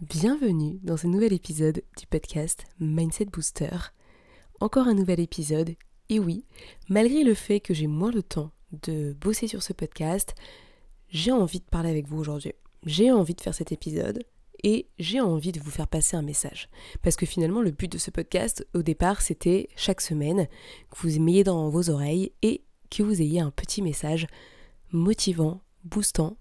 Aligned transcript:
Bienvenue 0.00 0.78
dans 0.84 0.96
ce 0.96 1.08
nouvel 1.08 1.32
épisode 1.32 1.82
du 1.98 2.06
podcast 2.06 2.66
Mindset 2.78 3.24
Booster. 3.24 3.76
Encore 4.60 4.86
un 4.86 4.94
nouvel 4.94 5.18
épisode, 5.18 5.74
et 6.08 6.20
oui, 6.20 6.44
malgré 6.88 7.24
le 7.24 7.34
fait 7.34 7.58
que 7.58 7.74
j'ai 7.74 7.88
moins 7.88 8.12
de 8.12 8.20
temps 8.20 8.52
de 8.84 9.16
bosser 9.20 9.48
sur 9.48 9.60
ce 9.60 9.72
podcast, 9.72 10.36
j'ai 11.08 11.32
envie 11.32 11.58
de 11.58 11.64
parler 11.64 11.90
avec 11.90 12.06
vous 12.06 12.16
aujourd'hui. 12.16 12.52
J'ai 12.86 13.10
envie 13.10 13.34
de 13.34 13.40
faire 13.40 13.56
cet 13.56 13.72
épisode 13.72 14.22
et 14.62 14.86
j'ai 15.00 15.20
envie 15.20 15.50
de 15.50 15.58
vous 15.58 15.72
faire 15.72 15.88
passer 15.88 16.16
un 16.16 16.22
message. 16.22 16.68
Parce 17.02 17.16
que 17.16 17.26
finalement, 17.26 17.60
le 17.60 17.72
but 17.72 17.90
de 17.90 17.98
ce 17.98 18.12
podcast, 18.12 18.64
au 18.74 18.82
départ, 18.82 19.20
c'était 19.20 19.68
chaque 19.74 20.00
semaine 20.00 20.46
que 20.92 21.08
vous 21.08 21.20
m'ayez 21.20 21.42
dans 21.42 21.70
vos 21.70 21.90
oreilles 21.90 22.30
et 22.42 22.62
que 22.88 23.02
vous 23.02 23.20
ayez 23.20 23.40
un 23.40 23.50
petit 23.50 23.82
message 23.82 24.28
motivant, 24.92 25.60
boostant 25.82 26.36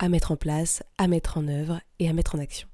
à 0.00 0.08
mettre 0.08 0.32
en 0.32 0.36
place, 0.36 0.82
à 0.98 1.06
mettre 1.06 1.38
en 1.38 1.46
œuvre 1.46 1.80
et 2.00 2.08
à 2.08 2.12
mettre 2.12 2.34
en 2.34 2.38
action. 2.38 2.66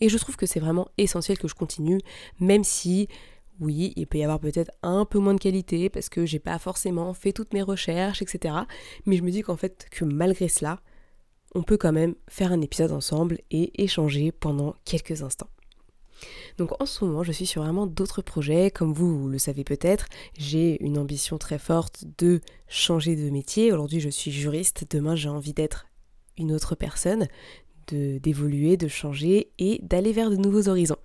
Et 0.00 0.08
je 0.08 0.18
trouve 0.18 0.36
que 0.36 0.46
c'est 0.46 0.58
vraiment 0.58 0.88
essentiel 0.96 1.38
que 1.38 1.46
je 1.46 1.54
continue, 1.54 2.00
même 2.40 2.64
si, 2.64 3.08
oui, 3.60 3.92
il 3.96 4.06
peut 4.06 4.18
y 4.18 4.24
avoir 4.24 4.40
peut-être 4.40 4.72
un 4.82 5.04
peu 5.04 5.18
moins 5.18 5.34
de 5.34 5.40
qualité 5.40 5.90
parce 5.90 6.08
que 6.08 6.24
j'ai 6.24 6.38
pas 6.38 6.58
forcément 6.58 7.12
fait 7.14 7.32
toutes 7.32 7.52
mes 7.52 7.62
recherches, 7.62 8.22
etc. 8.22 8.54
Mais 9.04 9.16
je 9.16 9.22
me 9.22 9.30
dis 9.30 9.42
qu'en 9.42 9.56
fait, 9.56 9.86
que 9.90 10.04
malgré 10.04 10.48
cela, 10.48 10.80
on 11.54 11.62
peut 11.62 11.76
quand 11.76 11.92
même 11.92 12.14
faire 12.28 12.52
un 12.52 12.62
épisode 12.62 12.92
ensemble 12.92 13.38
et 13.50 13.82
échanger 13.82 14.32
pendant 14.32 14.74
quelques 14.86 15.22
instants. 15.22 15.50
Donc 16.56 16.80
en 16.80 16.86
ce 16.86 17.04
moment, 17.04 17.22
je 17.22 17.32
suis 17.32 17.46
sur 17.46 17.62
vraiment 17.62 17.86
d'autres 17.86 18.22
projets. 18.22 18.70
Comme 18.70 18.94
vous, 18.94 19.28
le 19.28 19.38
savez 19.38 19.64
peut-être, 19.64 20.06
j'ai 20.38 20.82
une 20.82 20.96
ambition 20.96 21.36
très 21.36 21.58
forte 21.58 22.04
de 22.18 22.40
changer 22.68 23.16
de 23.16 23.28
métier. 23.28 23.72
Aujourd'hui, 23.72 24.00
je 24.00 24.08
suis 24.08 24.30
juriste. 24.30 24.86
Demain, 24.90 25.16
j'ai 25.16 25.28
envie 25.28 25.52
d'être 25.52 25.86
une 26.38 26.52
autre 26.52 26.74
personne, 26.74 27.28
de 27.88 28.18
d'évoluer, 28.18 28.76
de 28.76 28.88
changer 28.88 29.50
et 29.58 29.80
d'aller 29.82 30.12
vers 30.12 30.30
de 30.30 30.36
nouveaux 30.36 30.68
horizons. 30.68 30.98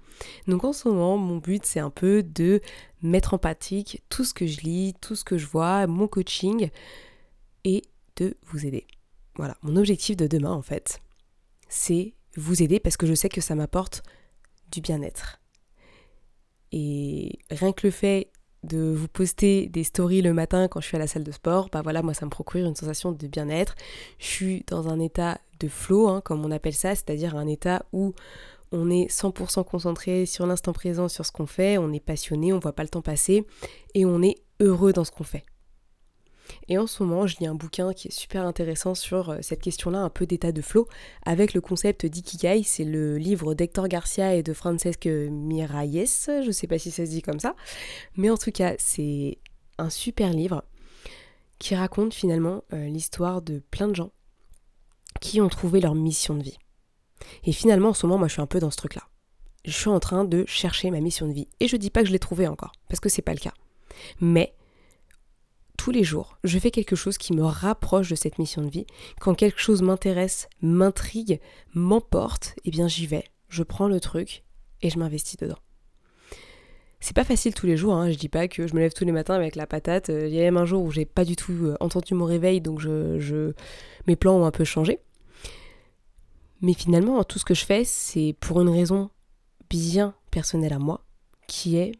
Donc 0.47 0.64
en 0.64 0.73
ce 0.73 0.88
moment, 0.88 1.17
mon 1.17 1.38
but 1.38 1.66
c'est 1.66 1.80
un 1.80 1.89
peu 1.89 2.23
de 2.23 2.61
mettre 3.02 3.33
en 3.33 3.38
pratique 3.38 4.03
tout 4.09 4.23
ce 4.23 4.33
que 4.33 4.48
je 4.48 4.61
lis, 4.61 4.94
tout 5.02 5.16
ce 5.16 5.23
que 5.23 5.38
je 5.38 5.45
vois, 5.45 5.88
mon 5.88 6.08
coaching 6.08 6.70
et 7.64 7.83
de 8.16 8.36
vous 8.45 8.66
aider. 8.66 8.86
Voilà, 9.36 9.58
mon 9.61 9.75
objectif 9.75 10.17
de 10.17 10.28
demain 10.28 10.52
en 10.52 10.61
fait, 10.61 11.00
c'est 11.70 12.14
vous 12.36 12.64
aider 12.64 12.80
parce 12.80 12.98
que 12.98 13.05
je 13.05 13.14
sais 13.14 13.30
que 13.30 13.42
ça 13.42 13.55
m'apporte 13.55 14.03
du 14.72 14.81
bien-être. 14.81 15.39
Et 16.72 17.39
rien 17.50 17.72
que 17.72 17.88
le 17.88 17.92
fait 17.92 18.31
de 18.64 18.92
vous 18.92 19.08
poster 19.08 19.68
des 19.68 19.84
stories 19.84 20.22
le 20.22 20.34
matin 20.34 20.68
quand 20.68 20.82
je 20.82 20.88
suis 20.88 20.98
à 20.98 21.00
la 21.00 21.08
salle 21.08 21.24
de 21.24 21.32
sport, 21.32 21.70
bah 21.72 21.82
voilà, 21.82 22.02
moi 22.02 22.14
ça 22.14 22.26
me 22.26 22.32
procure 22.32 22.66
une 22.66 22.76
sensation 22.76 23.12
de 23.12 23.28
bien-être. 23.28 23.76
Je 24.20 24.26
suis 24.26 24.64
dans 24.68 24.88
un 24.90 25.00
état 25.00 25.40
de 25.60 25.68
flow, 25.68 26.08
hein, 26.08 26.22
comme 26.22 26.46
on 26.46 26.52
appelle 26.52 26.74
ça, 26.74 26.96
c'est-à-dire 26.96 27.36
un 27.36 27.48
état 27.48 27.86
où 27.94 28.14
on 28.72 28.90
est 28.90 29.10
100% 29.10 29.64
concentré 29.64 30.26
sur 30.26 30.46
l'instant 30.46 30.74
présent, 30.74 31.08
sur 31.08 31.26
ce 31.26 31.32
qu'on 31.32 31.46
fait, 31.46 31.78
on 31.78 31.94
est 31.94 32.00
passionné, 32.00 32.52
on 32.54 32.60
voit 32.60 32.74
pas 32.74 32.84
le 32.84 32.90
temps 32.90 33.02
passer 33.02 33.46
et 33.94 34.06
on 34.06 34.22
est 34.22 34.36
heureux 34.60 34.94
dans 34.94 35.04
ce 35.04 35.12
qu'on 35.12 35.23
fait. 35.23 35.46
Et 36.68 36.78
en 36.78 36.88
ce 36.88 37.04
moment, 37.04 37.28
je 37.28 37.38
lis 37.40 37.48
un 37.48 37.56
bouquin 37.56 37.94
qui 37.94 38.08
est 38.08 38.12
super 38.12 38.46
intéressant 38.46 38.96
sur 38.96 39.30
euh, 39.30 39.38
cette 39.42 39.62
question-là, 39.62 40.00
un 40.00 40.10
peu 40.10 40.26
d'état 40.26 40.52
de 40.52 40.62
flow, 40.62 40.88
avec 41.26 41.54
le 41.54 41.62
concept 41.62 42.06
d'ikigai. 42.06 42.64
C'est 42.64 42.84
le 42.84 43.18
livre 43.18 43.54
d'Hector 43.54 43.88
Garcia 43.88 44.36
et 44.36 44.44
de 44.44 44.54
Francesc 44.54 45.06
Miralles. 45.06 46.06
Je 46.28 46.52
sais 46.52 46.68
pas 46.68 46.80
si 46.80 46.92
ça 46.92 47.06
se 47.06 47.12
dit 47.12 47.22
comme 47.22 47.40
ça. 47.40 47.56
Mais 48.16 48.30
en 48.30 48.38
tout 48.38 48.52
cas, 48.52 48.76
c'est 48.78 49.38
un 49.78 49.90
super 49.90 50.32
livre 50.32 50.64
qui 51.60 51.76
raconte 51.76 52.14
finalement 52.14 52.64
euh, 52.74 52.88
l'histoire 52.88 53.42
de 53.42 53.60
plein 53.72 53.88
de 53.88 53.96
gens 53.96 54.12
qui 55.20 55.42
ont 55.42 55.50
trouvé 55.50 55.82
leur 55.82 55.96
mission 55.96 56.36
de 56.36 56.44
vie. 56.44 56.58
Et 57.44 57.52
finalement, 57.52 57.90
en 57.90 57.94
ce 57.94 58.06
moment, 58.06 58.20
moi, 58.20 58.28
je 58.28 58.34
suis 58.34 58.42
un 58.42 58.48
peu 58.48 58.60
dans 58.60 58.72
ce 58.72 58.78
truc-là. 58.78 59.04
Je 59.66 59.72
suis 59.72 59.90
en 59.90 60.00
train 60.00 60.24
de 60.24 60.46
chercher 60.46 60.92
ma 60.92 61.02
mission 61.02 61.28
de 61.28 61.34
vie. 61.34 61.48
Et 61.60 61.68
je 61.68 61.76
dis 61.76 61.90
pas 61.90 62.02
que 62.02 62.08
je 62.08 62.14
l'ai 62.14 62.20
trouvée 62.20 62.48
encore, 62.48 62.74
parce 62.88 63.00
que 63.00 63.10
c'est 63.10 63.22
pas 63.22 63.34
le 63.34 63.40
cas. 63.40 63.54
Mais 64.22 64.54
tous 65.87 65.92
les 65.93 66.03
jours, 66.03 66.37
je 66.43 66.59
fais 66.59 66.70
quelque 66.70 66.98
chose 66.98 67.17
qui 67.17 67.31
me 67.31 67.45
rapproche 67.45 68.09
de 68.09 68.15
cette 68.15 68.39
mission 68.39 68.61
de 68.61 68.70
vie. 68.70 68.86
Quand 69.21 69.33
quelque 69.33 69.61
chose 69.61 69.81
m'intéresse, 69.81 70.49
m'intrigue, 70.61 71.39
m'emporte, 71.73 72.58
eh 72.65 72.71
bien 72.71 72.89
j'y 72.89 73.08
vais, 73.08 73.23
je 73.48 73.64
prends 73.64 73.87
le 73.87 74.02
truc 74.02 74.43
et 74.81 74.89
je 74.89 74.99
m'investis 74.99 75.37
dedans. 75.37 75.59
C'est 76.99 77.15
pas 77.15 77.23
facile 77.23 77.53
tous 77.53 77.67
les 77.67 77.77
jours, 77.77 77.93
hein. 77.93 78.11
je 78.11 78.17
dis 78.17 78.27
pas 78.27 78.49
que 78.49 78.67
je 78.67 78.75
me 78.75 78.81
lève 78.81 78.92
tous 78.92 79.05
les 79.05 79.14
matins 79.14 79.36
avec 79.36 79.55
la 79.55 79.65
patate. 79.65 80.09
Il 80.09 80.27
y 80.27 80.42
a 80.42 80.43
même 80.43 80.58
un 80.58 80.65
jour 80.65 80.83
où 80.83 80.92
j'ai 80.92 81.05
pas 81.05 81.23
du 81.23 81.37
tout 81.37 81.53
euh, 81.53 81.77
entendu 81.80 82.15
mon 82.15 82.25
réveil, 82.25 82.59
donc 82.59 82.83
mes 84.08 84.15
plans 84.17 84.36
ont 84.36 84.45
un 84.45 84.52
peu 84.52 84.65
changé. 84.65 84.99
Mais 86.59 86.73
finalement, 86.73 87.23
tout 87.23 87.39
ce 87.39 87.45
que 87.45 87.54
je 87.54 87.64
fais, 87.64 87.86
c'est 87.86 88.36
pour 88.42 88.59
une 88.59 88.67
raison 88.67 89.09
bien 89.69 90.15
personnelle 90.31 90.73
à 90.73 90.80
moi, 90.80 91.05
qui 91.48 91.77
est 91.77 91.93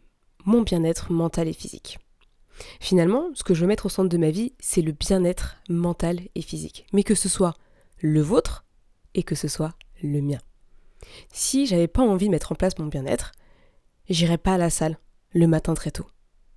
mon 0.44 0.64
bien-être 0.64 1.14
mental 1.14 1.48
et 1.48 1.54
physique. 1.54 2.00
Finalement, 2.80 3.30
ce 3.34 3.44
que 3.44 3.54
je 3.54 3.62
veux 3.62 3.68
mettre 3.68 3.86
au 3.86 3.90
centre 3.90 4.10
de 4.10 4.18
ma 4.18 4.32
vie, 4.32 4.54
c'est 4.60 4.82
le 4.82 4.92
bien-être 4.92 5.58
mental 5.70 6.20
et 6.36 6.42
physique. 6.42 6.86
Mais 6.94 7.04
que 7.04 7.16
ce 7.16 7.30
soit 7.30 7.54
le 8.00 8.22
vôtre 8.22 8.66
et 9.14 9.24
que 9.24 9.36
ce 9.36 9.48
soit 9.48 9.74
le 10.02 10.22
mien. 10.22 10.40
Si 11.32 11.66
j'avais 11.66 11.88
pas 11.88 12.02
envie 12.02 12.28
de 12.28 12.32
mettre 12.32 12.52
en 12.52 12.56
place 12.56 12.78
mon 12.80 12.88
bien-être, 12.88 13.32
j'irais 14.10 14.38
pas 14.38 14.56
à 14.56 14.58
la 14.58 14.70
salle 14.70 14.98
le 15.34 15.48
matin 15.48 15.74
très 15.74 15.92
tôt. 15.92 16.08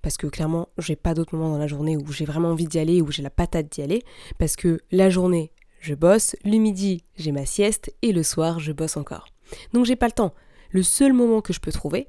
Parce 0.01 0.17
que 0.17 0.27
clairement, 0.27 0.69
j'ai 0.77 0.95
pas 0.95 1.13
d'autre 1.13 1.35
moment 1.35 1.51
dans 1.51 1.59
la 1.59 1.67
journée 1.67 1.95
où 1.95 2.11
j'ai 2.11 2.25
vraiment 2.25 2.49
envie 2.49 2.65
d'y 2.65 2.79
aller, 2.79 3.01
où 3.01 3.11
j'ai 3.11 3.21
la 3.21 3.29
patate 3.29 3.71
d'y 3.71 3.81
aller. 3.81 4.03
Parce 4.39 4.55
que 4.55 4.81
la 4.91 5.09
journée, 5.09 5.51
je 5.79 5.93
bosse, 5.93 6.35
le 6.43 6.57
midi, 6.57 7.03
j'ai 7.17 7.31
ma 7.31 7.45
sieste, 7.45 7.93
et 8.01 8.11
le 8.11 8.23
soir, 8.23 8.59
je 8.59 8.71
bosse 8.71 8.97
encore. 8.97 9.27
Donc 9.73 9.85
j'ai 9.85 9.95
pas 9.95 10.07
le 10.07 10.13
temps. 10.13 10.33
Le 10.71 10.83
seul 10.83 11.13
moment 11.13 11.41
que 11.41 11.53
je 11.53 11.59
peux 11.59 11.71
trouver, 11.71 12.07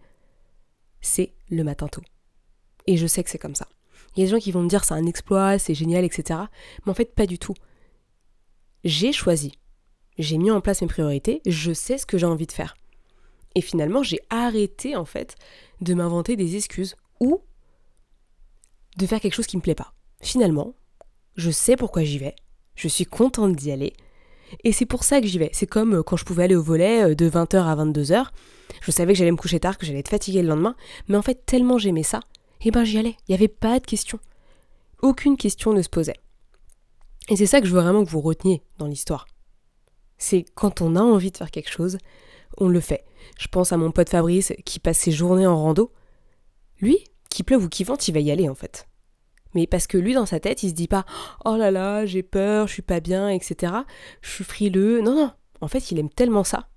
c'est 1.01 1.35
le 1.51 1.65
matin 1.65 1.89
tôt. 1.89 2.03
Et 2.87 2.97
je 2.97 3.07
sais 3.07 3.23
que 3.23 3.31
c'est 3.31 3.39
comme 3.39 3.55
ça. 3.55 3.69
Il 4.15 4.21
y 4.21 4.23
a 4.23 4.27
des 4.27 4.31
gens 4.31 4.39
qui 4.39 4.53
vont 4.53 4.63
me 4.63 4.69
dire 4.69 4.85
c'est 4.85 4.95
un 4.95 5.07
exploit, 5.07 5.59
c'est 5.59 5.75
génial, 5.75 6.05
etc. 6.05 6.41
Mais 6.85 6.91
en 6.91 6.95
fait, 6.95 7.15
pas 7.15 7.27
du 7.27 7.39
tout. 7.39 7.55
J'ai 8.85 9.13
choisi. 9.13 9.53
J'ai 10.19 10.39
mis 10.39 10.51
en 10.51 10.61
place 10.61 10.83
mes 10.83 10.89
priorités, 10.89 11.41
je 11.47 11.73
sais 11.73 11.97
ce 11.99 12.07
que 12.07 12.19
j'ai 12.19 12.27
envie 12.27 12.47
de 12.47 12.53
faire. 12.53 12.77
Et 13.55 13.63
finalement, 13.63 14.03
j'ai 14.03 14.21
arrêté 14.31 14.97
en 14.97 15.05
fait 15.05 15.37
de 15.81 15.95
m'inventer 15.95 16.37
des 16.37 16.57
excuses 16.57 16.97
ou 17.21 17.41
de 18.99 19.07
faire 19.07 19.21
quelque 19.21 19.35
chose 19.35 19.47
qui 19.47 19.57
me 19.57 19.63
plaît 19.63 19.75
pas. 19.75 19.95
Finalement, 20.21 20.75
je 21.37 21.51
sais 21.51 21.77
pourquoi 21.77 22.05
j'y 22.05 22.19
vais, 22.19 22.35
je 22.75 22.89
suis 22.89 23.07
contente 23.07 23.57
d'y 23.57 23.73
aller, 23.73 23.95
et 24.65 24.73
c'est 24.73 24.87
pour 24.87 25.05
ça 25.05 25.21
que 25.21 25.27
j'y 25.27 25.39
vais. 25.39 25.51
C'est 25.53 25.67
comme 25.67 25.95
euh, 25.95 26.03
quand 26.03 26.17
je 26.17 26.25
pouvais 26.25 26.45
aller 26.45 26.57
au 26.57 26.63
volet 26.63 27.11
euh, 27.11 27.15
de 27.15 27.29
20h 27.29 27.57
à 27.57 27.77
22h. 27.77 28.27
Je 28.81 28.91
savais 28.91 29.13
que 29.13 29.19
j'allais 29.19 29.31
me 29.31 29.37
coucher 29.37 29.61
tard, 29.61 29.79
que 29.79 29.87
j'allais 29.87 30.01
être 30.01 30.09
fatiguée 30.09 30.43
le 30.43 30.49
lendemain, 30.49 30.75
mais 31.09 31.17
en 31.17 31.23
fait, 31.23 31.47
tellement 31.47 31.79
j'aimais 31.79 32.03
ça 32.03 32.21
eh 32.65 32.71
ben 32.71 32.85
j'y 32.85 32.99
allais. 32.99 33.17
Il 33.27 33.33
n'y 33.33 33.35
avait 33.35 33.49
pas 33.49 33.79
de 33.81 33.87
question. 33.87 34.19
Aucune 35.01 35.37
question 35.37 35.73
ne 35.73 35.83
se 35.83 35.89
posait. 35.89 36.21
Et 37.29 37.37
c'est 37.37 37.47
ça 37.47 37.61
que 37.61 37.67
je 37.67 37.73
veux 37.73 37.81
vraiment 37.81 38.05
que 38.05 38.11
vous 38.11 38.21
reteniez 38.21 38.63
dans 38.79 38.87
l'histoire. 38.87 39.27
C'est 40.19 40.45
quand 40.55 40.81
on 40.81 40.97
a 40.97 41.01
envie 41.01 41.31
de 41.31 41.37
faire 41.37 41.51
quelque 41.51 41.71
chose, 41.71 41.99
on 42.59 42.69
le 42.69 42.81
fait. 42.81 43.05
Je 43.39 43.49
pense 43.49 43.73
à 43.73 43.77
mon 43.77 43.91
pote 43.91 44.09
Fabrice 44.09 44.53
qui 44.65 44.79
passe 44.79 44.99
ses 44.99 45.13
journées 45.13 45.47
en 45.47 45.61
rando. 45.61 45.93
Lui, 46.81 46.99
qui 47.31 47.43
pleuve 47.43 47.65
ou 47.65 47.69
qui 47.69 47.85
vente, 47.85 48.07
il 48.09 48.15
va 48.15 48.21
y 48.21 48.31
aller 48.31 48.49
en 48.49 48.55
fait. 48.55 48.89
Mais 49.55 49.67
parce 49.67 49.87
que 49.87 49.99
lui, 49.99 50.15
dans 50.15 50.27
sa 50.27 50.41
tête, 50.41 50.63
il 50.63 50.71
se 50.71 50.75
dit 50.75 50.89
pas 50.89 51.05
Oh 51.45 51.57
là 51.57 51.71
là, 51.71 52.07
j'ai 52.07 52.23
peur, 52.23 52.69
je 52.69 52.73
suis 52.73 52.83
pas 52.83 53.01
bien, 53.01 53.29
etc. 53.29 53.73
Je 54.21 54.31
suis 54.31 54.45
frileux. 54.45 55.01
Non, 55.01 55.15
non. 55.15 55.33
En 55.61 55.69
fait, 55.69 55.91
il 55.91 55.99
aime 55.99 56.11
tellement 56.11 56.45
ça 56.45 56.69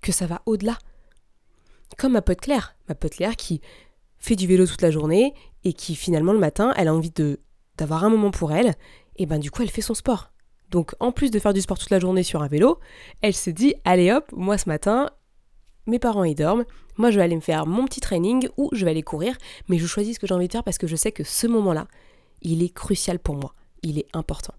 que 0.00 0.12
ça 0.12 0.26
va 0.26 0.42
au-delà. 0.46 0.78
Comme 1.98 2.12
ma 2.12 2.22
pote 2.22 2.40
Claire. 2.40 2.76
Ma 2.88 2.94
pote 2.94 3.14
Claire 3.14 3.36
qui 3.36 3.60
fait 4.22 4.36
du 4.36 4.46
vélo 4.46 4.66
toute 4.66 4.80
la 4.80 4.90
journée 4.90 5.34
et 5.64 5.74
qui 5.74 5.94
finalement 5.94 6.32
le 6.32 6.38
matin, 6.38 6.72
elle 6.76 6.88
a 6.88 6.94
envie 6.94 7.10
de 7.10 7.40
d'avoir 7.76 8.04
un 8.04 8.10
moment 8.10 8.30
pour 8.30 8.52
elle, 8.52 8.74
et 9.16 9.26
ben 9.26 9.38
du 9.38 9.50
coup 9.50 9.62
elle 9.62 9.70
fait 9.70 9.82
son 9.82 9.94
sport. 9.94 10.30
Donc 10.70 10.94
en 11.00 11.10
plus 11.10 11.30
de 11.30 11.38
faire 11.38 11.52
du 11.52 11.60
sport 11.60 11.78
toute 11.78 11.90
la 11.90 11.98
journée 11.98 12.22
sur 12.22 12.42
un 12.42 12.48
vélo, 12.48 12.78
elle 13.20 13.34
se 13.34 13.50
dit 13.50 13.74
allez 13.84 14.12
hop, 14.12 14.30
moi 14.32 14.56
ce 14.58 14.68
matin, 14.68 15.10
mes 15.86 15.98
parents 15.98 16.24
y 16.24 16.34
dorment, 16.34 16.64
moi 16.96 17.10
je 17.10 17.16
vais 17.16 17.24
aller 17.24 17.34
me 17.34 17.40
faire 17.40 17.66
mon 17.66 17.84
petit 17.84 18.00
training 18.00 18.48
ou 18.56 18.70
je 18.72 18.84
vais 18.84 18.92
aller 18.92 19.02
courir, 19.02 19.36
mais 19.68 19.78
je 19.78 19.86
choisis 19.86 20.14
ce 20.14 20.20
que 20.20 20.26
j'ai 20.26 20.34
envie 20.34 20.46
de 20.46 20.52
faire 20.52 20.64
parce 20.64 20.78
que 20.78 20.86
je 20.86 20.96
sais 20.96 21.12
que 21.12 21.24
ce 21.24 21.46
moment-là, 21.46 21.88
il 22.42 22.62
est 22.62 22.72
crucial 22.72 23.18
pour 23.18 23.34
moi, 23.34 23.54
il 23.82 23.98
est 23.98 24.06
important. 24.12 24.54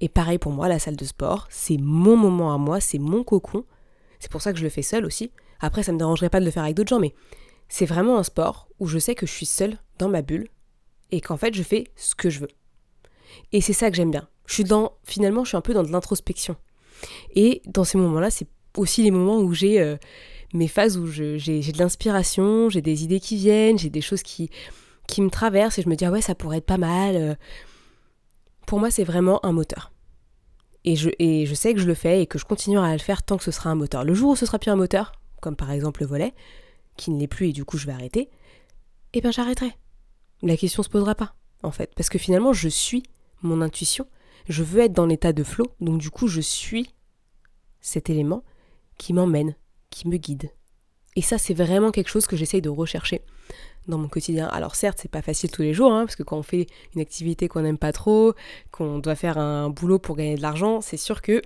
Et 0.00 0.08
pareil 0.08 0.38
pour 0.38 0.52
moi, 0.52 0.68
la 0.68 0.78
salle 0.78 0.96
de 0.96 1.04
sport, 1.04 1.48
c'est 1.50 1.78
mon 1.78 2.16
moment 2.16 2.54
à 2.54 2.58
moi, 2.58 2.78
c'est 2.78 2.98
mon 2.98 3.24
cocon. 3.24 3.64
C'est 4.20 4.30
pour 4.30 4.42
ça 4.42 4.52
que 4.52 4.58
je 4.58 4.64
le 4.64 4.70
fais 4.70 4.82
seul 4.82 5.04
aussi, 5.04 5.32
Après, 5.60 5.82
ça 5.82 5.92
me 5.92 5.98
dérangerait 5.98 6.30
pas 6.30 6.38
de 6.38 6.44
le 6.44 6.52
faire 6.52 6.62
avec 6.62 6.76
d'autres 6.76 6.90
gens, 6.90 7.00
mais 7.00 7.14
c'est 7.68 7.86
vraiment 7.86 8.18
un 8.18 8.22
sport 8.22 8.68
où 8.78 8.86
je 8.86 8.98
sais 8.98 9.14
que 9.14 9.26
je 9.26 9.32
suis 9.32 9.46
seule 9.46 9.78
dans 9.98 10.08
ma 10.08 10.22
bulle 10.22 10.48
et 11.10 11.20
qu'en 11.20 11.36
fait, 11.36 11.54
je 11.54 11.62
fais 11.62 11.84
ce 11.96 12.14
que 12.14 12.30
je 12.30 12.40
veux. 12.40 12.48
Et 13.52 13.60
c'est 13.60 13.72
ça 13.72 13.90
que 13.90 13.96
j'aime 13.96 14.10
bien. 14.10 14.28
Je 14.46 14.54
suis 14.54 14.64
dans, 14.64 14.92
finalement, 15.04 15.44
je 15.44 15.48
suis 15.48 15.56
un 15.56 15.62
peu 15.62 15.74
dans 15.74 15.82
de 15.82 15.92
l'introspection. 15.92 16.56
Et 17.34 17.62
dans 17.66 17.84
ces 17.84 17.98
moments-là, 17.98 18.30
c'est 18.30 18.48
aussi 18.76 19.02
les 19.02 19.10
moments 19.10 19.38
où 19.38 19.52
j'ai 19.52 19.80
euh, 19.80 19.96
mes 20.54 20.68
phases 20.68 20.96
où 20.96 21.06
j'ai 21.06 21.38
de 21.38 21.78
l'inspiration, 21.78 22.68
j'ai 22.68 22.82
des 22.82 23.04
idées 23.04 23.20
qui 23.20 23.36
viennent, 23.36 23.78
j'ai 23.78 23.90
des 23.90 24.00
choses 24.00 24.22
qui, 24.22 24.50
qui 25.06 25.20
me 25.22 25.30
traversent 25.30 25.78
et 25.78 25.82
je 25.82 25.88
me 25.88 25.96
dis, 25.96 26.04
ah 26.04 26.10
ouais, 26.10 26.22
ça 26.22 26.34
pourrait 26.34 26.58
être 26.58 26.66
pas 26.66 26.78
mal. 26.78 27.16
Euh. 27.16 27.34
Pour 28.66 28.78
moi, 28.78 28.90
c'est 28.90 29.04
vraiment 29.04 29.44
un 29.44 29.52
moteur. 29.52 29.92
Et 30.84 30.96
je, 30.96 31.10
et 31.18 31.44
je 31.44 31.54
sais 31.54 31.74
que 31.74 31.80
je 31.80 31.86
le 31.86 31.94
fais 31.94 32.22
et 32.22 32.26
que 32.26 32.38
je 32.38 32.44
continuerai 32.44 32.88
à 32.88 32.92
le 32.92 32.98
faire 33.00 33.22
tant 33.22 33.36
que 33.36 33.44
ce 33.44 33.50
sera 33.50 33.70
un 33.70 33.74
moteur. 33.74 34.04
Le 34.04 34.14
jour 34.14 34.30
où 34.30 34.36
ce 34.36 34.46
sera 34.46 34.58
plus 34.58 34.70
un 34.70 34.76
moteur, 34.76 35.12
comme 35.40 35.56
par 35.56 35.70
exemple 35.70 36.00
le 36.00 36.06
volet, 36.06 36.34
qui 36.98 37.10
ne 37.10 37.18
l'est 37.18 37.28
plus 37.28 37.48
et 37.48 37.52
du 37.52 37.64
coup 37.64 37.78
je 37.78 37.86
vais 37.86 37.92
arrêter, 37.92 38.28
eh 39.14 39.22
bien 39.22 39.30
j'arrêterai. 39.30 39.72
La 40.42 40.56
question 40.56 40.82
se 40.82 40.88
posera 40.88 41.14
pas, 41.14 41.34
en 41.62 41.70
fait. 41.70 41.92
Parce 41.96 42.08
que 42.08 42.18
finalement, 42.18 42.52
je 42.52 42.68
suis 42.68 43.02
mon 43.42 43.60
intuition. 43.60 44.06
Je 44.48 44.62
veux 44.62 44.82
être 44.82 44.92
dans 44.92 45.06
l'état 45.06 45.32
de 45.32 45.42
flow, 45.42 45.66
donc 45.80 45.98
du 45.98 46.10
coup, 46.10 46.28
je 46.28 46.40
suis 46.40 46.94
cet 47.80 48.08
élément 48.08 48.44
qui 48.98 49.12
m'emmène, 49.12 49.54
qui 49.90 50.08
me 50.08 50.16
guide. 50.16 50.50
Et 51.16 51.22
ça, 51.22 51.38
c'est 51.38 51.54
vraiment 51.54 51.90
quelque 51.90 52.08
chose 52.08 52.26
que 52.26 52.36
j'essaye 52.36 52.62
de 52.62 52.68
rechercher 52.68 53.22
dans 53.88 53.98
mon 53.98 54.08
quotidien. 54.08 54.46
Alors 54.46 54.76
certes, 54.76 54.98
c'est 55.02 55.10
pas 55.10 55.22
facile 55.22 55.50
tous 55.50 55.62
les 55.62 55.74
jours, 55.74 55.92
hein, 55.92 56.04
parce 56.04 56.16
que 56.16 56.22
quand 56.22 56.38
on 56.38 56.42
fait 56.42 56.66
une 56.94 57.00
activité 57.00 57.48
qu'on 57.48 57.62
n'aime 57.62 57.78
pas 57.78 57.92
trop, 57.92 58.34
qu'on 58.70 58.98
doit 58.98 59.16
faire 59.16 59.38
un 59.38 59.70
boulot 59.70 59.98
pour 59.98 60.16
gagner 60.16 60.36
de 60.36 60.42
l'argent, 60.42 60.80
c'est 60.80 60.96
sûr 60.96 61.22
que 61.22 61.42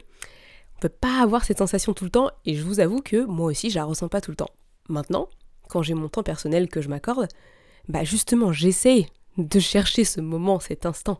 on 0.77 0.81
peut 0.81 0.89
pas 0.89 1.23
avoir 1.23 1.45
cette 1.45 1.59
sensation 1.59 1.95
tout 1.95 2.05
le 2.05 2.11
temps. 2.11 2.31
Et 2.45 2.55
je 2.55 2.63
vous 2.63 2.81
avoue 2.81 3.01
que 3.01 3.25
moi 3.25 3.47
aussi, 3.47 3.71
je 3.71 3.77
la 3.77 3.85
ressens 3.85 4.09
pas 4.09 4.21
tout 4.21 4.33
le 4.33 4.37
temps. 4.37 4.51
Maintenant, 4.89 5.29
quand 5.73 5.83
j'ai 5.83 5.95
mon 5.95 6.11
temps 6.11 6.23
personnel 6.23 6.69
que 6.69 6.83
je 6.83 6.91
m'accorde, 6.91 7.29
bah 7.89 8.05
justement, 8.05 8.53
j'essaye 8.53 9.07
de 9.39 9.59
chercher 9.59 10.05
ce 10.05 10.21
moment, 10.21 10.61
cet 10.61 10.85
instant. 10.85 11.19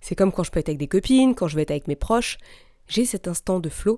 C'est 0.00 0.16
comme 0.16 0.32
quand 0.32 0.42
je 0.42 0.50
peux 0.50 0.58
être 0.58 0.68
avec 0.68 0.80
des 0.80 0.88
copines, 0.88 1.36
quand 1.36 1.46
je 1.46 1.54
vais 1.54 1.62
être 1.62 1.70
avec 1.70 1.86
mes 1.86 1.94
proches, 1.94 2.38
j'ai 2.88 3.04
cet 3.04 3.28
instant 3.28 3.60
de 3.60 3.68
flow 3.68 3.94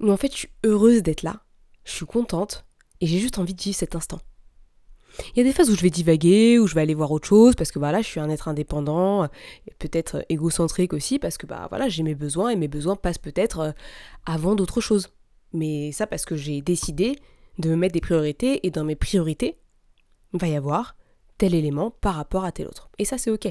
où 0.00 0.12
en 0.12 0.16
fait 0.18 0.30
je 0.30 0.36
suis 0.36 0.50
heureuse 0.62 1.02
d'être 1.02 1.22
là, 1.22 1.40
je 1.84 1.92
suis 1.92 2.06
contente 2.06 2.66
et 3.00 3.06
j'ai 3.06 3.18
juste 3.18 3.38
envie 3.38 3.54
de 3.54 3.62
vivre 3.62 3.76
cet 3.76 3.96
instant. 3.96 4.20
Il 5.34 5.38
y 5.38 5.40
a 5.40 5.44
des 5.44 5.52
phases 5.52 5.70
où 5.70 5.76
je 5.76 5.80
vais 5.80 5.90
divaguer, 5.90 6.58
où 6.58 6.66
je 6.66 6.74
vais 6.74 6.82
aller 6.82 6.94
voir 6.94 7.10
autre 7.12 7.28
chose, 7.28 7.54
parce 7.54 7.70
que 7.70 7.78
voilà, 7.78 8.02
je 8.02 8.08
suis 8.08 8.20
un 8.20 8.28
être 8.28 8.48
indépendant, 8.48 9.28
peut-être 9.78 10.26
égocentrique 10.28 10.92
aussi, 10.92 11.18
parce 11.18 11.38
que 11.38 11.46
bah 11.46 11.66
voilà, 11.70 11.88
j'ai 11.88 12.02
mes 12.02 12.16
besoins 12.16 12.50
et 12.50 12.56
mes 12.56 12.68
besoins 12.68 12.96
passent 12.96 13.18
peut-être 13.18 13.60
euh, 13.60 13.72
avant 14.26 14.54
d'autres 14.54 14.80
choses. 14.80 15.08
Mais 15.52 15.92
ça 15.92 16.08
parce 16.08 16.26
que 16.26 16.36
j'ai 16.36 16.60
décidé 16.62 17.16
de 17.58 17.70
me 17.70 17.76
mettre 17.76 17.94
des 17.94 18.00
priorités 18.00 18.66
et 18.66 18.70
dans 18.70 18.84
mes 18.84 18.96
priorités, 18.96 19.56
il 20.32 20.40
va 20.40 20.48
y 20.48 20.56
avoir 20.56 20.96
tel 21.38 21.54
élément 21.54 21.90
par 21.90 22.14
rapport 22.14 22.44
à 22.44 22.52
tel 22.52 22.66
autre. 22.66 22.90
Et 22.98 23.04
ça 23.04 23.18
c'est 23.18 23.30
ok. 23.30 23.48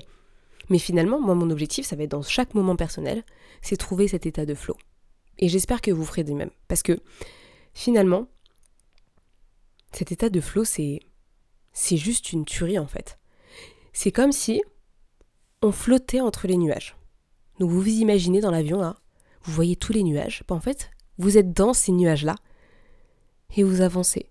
Mais 0.69 0.79
finalement, 0.79 1.19
moi 1.19 1.35
mon 1.35 1.49
objectif, 1.49 1.85
ça 1.85 1.95
va 1.95 2.03
être 2.03 2.11
dans 2.11 2.21
chaque 2.21 2.53
moment 2.53 2.75
personnel, 2.75 3.23
c'est 3.61 3.77
trouver 3.77 4.07
cet 4.07 4.25
état 4.25 4.45
de 4.45 4.55
flow. 4.55 4.77
Et 5.39 5.49
j'espère 5.49 5.81
que 5.81 5.91
vous 5.91 6.05
ferez 6.05 6.23
de 6.23 6.33
même. 6.33 6.51
Parce 6.67 6.83
que 6.83 6.99
finalement, 7.73 8.27
cet 9.91 10.11
état 10.11 10.29
de 10.29 10.41
flow, 10.41 10.63
c'est 10.63 10.99
c'est 11.73 11.97
juste 11.97 12.31
une 12.31 12.45
tuerie 12.45 12.79
en 12.79 12.87
fait. 12.87 13.19
C'est 13.93 14.11
comme 14.11 14.31
si 14.31 14.61
on 15.61 15.71
flottait 15.71 16.21
entre 16.21 16.47
les 16.47 16.57
nuages. 16.57 16.95
Donc 17.59 17.69
vous 17.69 17.81
vous 17.81 17.87
imaginez 17.87 18.41
dans 18.41 18.51
l'avion 18.51 18.79
là, 18.79 18.97
vous 19.43 19.53
voyez 19.53 19.75
tous 19.75 19.93
les 19.93 20.03
nuages. 20.03 20.43
Ben, 20.47 20.55
en 20.55 20.59
fait, 20.59 20.91
vous 21.17 21.37
êtes 21.37 21.53
dans 21.53 21.73
ces 21.73 21.91
nuages-là 21.91 22.35
et 23.55 23.63
vous 23.63 23.81
avancez. 23.81 24.29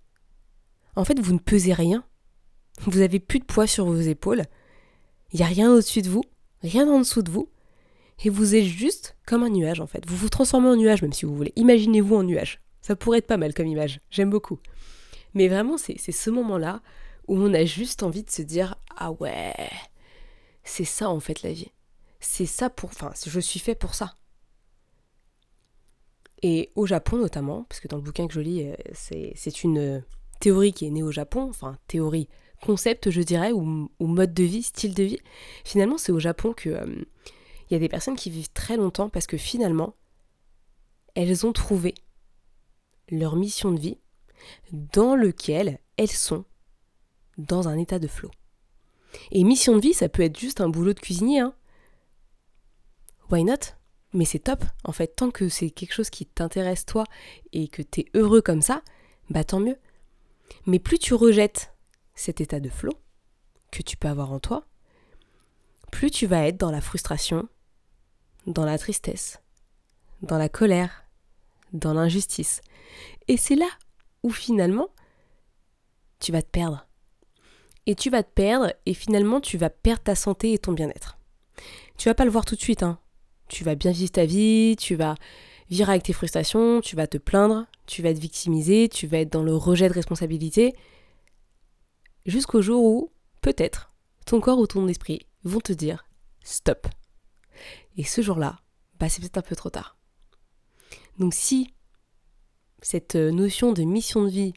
En 0.96 1.04
fait, 1.04 1.18
vous 1.18 1.32
ne 1.32 1.38
pesez 1.38 1.72
rien. 1.72 2.04
Vous 2.86 3.00
avez 3.00 3.20
plus 3.20 3.38
de 3.38 3.44
poids 3.44 3.66
sur 3.66 3.86
vos 3.86 4.00
épaules. 4.00 4.44
Il 5.32 5.38
n'y 5.38 5.44
a 5.44 5.48
rien 5.48 5.72
au-dessus 5.72 6.02
de 6.02 6.10
vous, 6.10 6.24
rien 6.62 6.88
en 6.88 6.98
dessous 6.98 7.22
de 7.22 7.30
vous. 7.30 7.48
Et 8.24 8.30
vous 8.30 8.54
êtes 8.54 8.64
juste 8.64 9.16
comme 9.26 9.42
un 9.42 9.48
nuage 9.48 9.80
en 9.80 9.86
fait. 9.86 10.06
Vous 10.06 10.16
vous 10.16 10.28
transformez 10.28 10.68
en 10.68 10.76
nuage 10.76 11.02
même 11.02 11.12
si 11.12 11.24
vous 11.24 11.34
voulez. 11.34 11.52
Imaginez-vous 11.56 12.14
en 12.14 12.22
nuage. 12.22 12.60
Ça 12.80 12.96
pourrait 12.96 13.18
être 13.18 13.26
pas 13.26 13.36
mal 13.36 13.54
comme 13.54 13.66
image. 13.66 14.00
J'aime 14.10 14.30
beaucoup. 14.30 14.58
Mais 15.34 15.48
vraiment, 15.48 15.76
c'est 15.78 15.98
ce 15.98 16.30
moment-là 16.30 16.82
où 17.26 17.38
on 17.38 17.54
a 17.54 17.64
juste 17.64 18.02
envie 18.02 18.22
de 18.22 18.30
se 18.30 18.42
dire 18.42 18.76
Ah 18.96 19.12
ouais, 19.12 19.54
c'est 20.62 20.84
ça 20.84 21.08
en 21.08 21.20
fait 21.20 21.42
la 21.42 21.52
vie. 21.52 21.72
C'est 22.20 22.46
ça 22.46 22.70
pour. 22.70 22.90
Enfin, 22.90 23.12
je 23.26 23.40
suis 23.40 23.60
fait 23.60 23.74
pour 23.74 23.94
ça. 23.94 24.14
Et 26.42 26.72
au 26.74 26.86
Japon 26.86 27.18
notamment, 27.18 27.64
parce 27.64 27.80
que 27.80 27.88
dans 27.88 27.96
le 27.96 28.02
bouquin 28.02 28.26
que 28.26 28.34
je 28.34 28.40
lis, 28.40 28.64
euh, 28.64 28.74
c'est 29.34 29.62
une 29.62 30.04
théorie 30.40 30.72
qui 30.72 30.86
est 30.86 30.90
née 30.90 31.02
au 31.02 31.12
Japon, 31.12 31.42
enfin 31.48 31.78
théorie, 31.86 32.28
concept 32.60 33.10
je 33.10 33.22
dirais, 33.22 33.52
ou, 33.52 33.88
mode 34.00 34.34
de 34.34 34.42
vie, 34.42 34.62
style 34.62 34.94
de 34.94 35.04
vie. 35.04 35.18
Finalement, 35.64 35.98
c'est 35.98 36.12
au 36.12 36.18
Japon 36.18 36.52
que 36.52 36.70
euh, 36.70 37.04
il 37.70 37.74
y 37.74 37.76
a 37.76 37.78
des 37.78 37.88
personnes 37.88 38.16
qui 38.16 38.30
vivent 38.30 38.52
très 38.52 38.76
longtemps 38.76 39.08
parce 39.08 39.26
que 39.26 39.36
finalement, 39.36 39.94
elles 41.14 41.46
ont 41.46 41.52
trouvé 41.52 41.94
leur 43.08 43.36
mission 43.36 43.70
de 43.70 43.80
vie 43.80 43.98
dans 44.72 45.14
lequel 45.14 45.78
elles 45.96 46.10
sont 46.10 46.44
dans 47.38 47.68
un 47.68 47.78
état 47.78 47.98
de 47.98 48.08
flot. 48.08 48.30
Et 49.30 49.44
mission 49.44 49.76
de 49.76 49.80
vie, 49.80 49.94
ça 49.94 50.08
peut 50.08 50.22
être 50.22 50.38
juste 50.38 50.60
un 50.60 50.68
boulot 50.68 50.94
de 50.94 51.00
cuisinier. 51.00 51.40
Hein. 51.40 51.54
Why 53.30 53.44
not? 53.44 53.74
Mais 54.12 54.24
c'est 54.24 54.40
top, 54.40 54.64
en 54.84 54.92
fait, 54.92 55.08
tant 55.16 55.30
que 55.30 55.48
c'est 55.48 55.70
quelque 55.70 55.94
chose 55.94 56.10
qui 56.10 56.26
t'intéresse 56.26 56.84
toi 56.84 57.04
et 57.52 57.68
que 57.68 57.82
t'es 57.82 58.06
heureux 58.14 58.42
comme 58.42 58.62
ça, 58.62 58.82
bah 59.30 59.44
tant 59.44 59.60
mieux. 59.60 59.78
Mais 60.66 60.78
plus 60.78 60.98
tu 60.98 61.14
rejettes 61.14 61.72
cet 62.14 62.40
état 62.40 62.60
de 62.60 62.68
flot 62.68 62.92
que 63.70 63.82
tu 63.82 63.96
peux 63.96 64.08
avoir 64.08 64.32
en 64.32 64.38
toi, 64.38 64.66
plus 65.90 66.10
tu 66.10 66.26
vas 66.26 66.46
être 66.46 66.58
dans 66.58 66.70
la 66.70 66.80
frustration, 66.80 67.48
dans 68.46 68.64
la 68.64 68.78
tristesse, 68.78 69.40
dans 70.20 70.38
la 70.38 70.48
colère, 70.48 71.04
dans 71.72 71.94
l'injustice. 71.94 72.60
Et 73.28 73.36
c'est 73.36 73.56
là 73.56 73.68
où 74.22 74.30
finalement 74.30 74.88
tu 76.20 76.32
vas 76.32 76.42
te 76.42 76.50
perdre 76.50 76.86
et 77.86 77.94
tu 77.94 78.10
vas 78.10 78.22
te 78.22 78.30
perdre 78.30 78.72
et 78.86 78.94
finalement 78.94 79.40
tu 79.40 79.56
vas 79.58 79.70
perdre 79.70 80.02
ta 80.02 80.14
santé 80.14 80.52
et 80.52 80.58
ton 80.58 80.72
bien-être. 80.72 81.18
Tu 81.96 82.08
vas 82.08 82.14
pas 82.14 82.24
le 82.24 82.30
voir 82.30 82.44
tout 82.44 82.54
de 82.54 82.60
suite, 82.60 82.82
hein. 82.82 82.98
Tu 83.52 83.64
vas 83.64 83.74
bien 83.74 83.92
vivre 83.92 84.10
ta 84.10 84.24
vie, 84.24 84.76
tu 84.78 84.94
vas 84.94 85.14
vivre 85.68 85.90
avec 85.90 86.04
tes 86.04 86.14
frustrations, 86.14 86.80
tu 86.80 86.96
vas 86.96 87.06
te 87.06 87.18
plaindre, 87.18 87.66
tu 87.86 88.00
vas 88.00 88.14
te 88.14 88.18
victimiser, 88.18 88.88
tu 88.88 89.06
vas 89.06 89.18
être 89.18 89.32
dans 89.32 89.42
le 89.42 89.54
rejet 89.54 89.88
de 89.88 89.92
responsabilité, 89.92 90.74
jusqu'au 92.24 92.62
jour 92.62 92.82
où, 92.82 93.12
peut-être, 93.42 93.90
ton 94.24 94.40
corps 94.40 94.58
ou 94.58 94.66
ton 94.66 94.88
esprit 94.88 95.26
vont 95.44 95.60
te 95.60 95.74
dire 95.74 96.06
stop. 96.42 96.88
Et 97.98 98.04
ce 98.04 98.22
jour-là, 98.22 98.58
bah 98.98 99.10
c'est 99.10 99.20
peut-être 99.20 99.36
un 99.36 99.42
peu 99.42 99.54
trop 99.54 99.68
tard. 99.68 99.98
Donc 101.18 101.34
si 101.34 101.74
cette 102.80 103.16
notion 103.16 103.74
de 103.74 103.82
mission 103.82 104.24
de 104.24 104.30
vie 104.30 104.54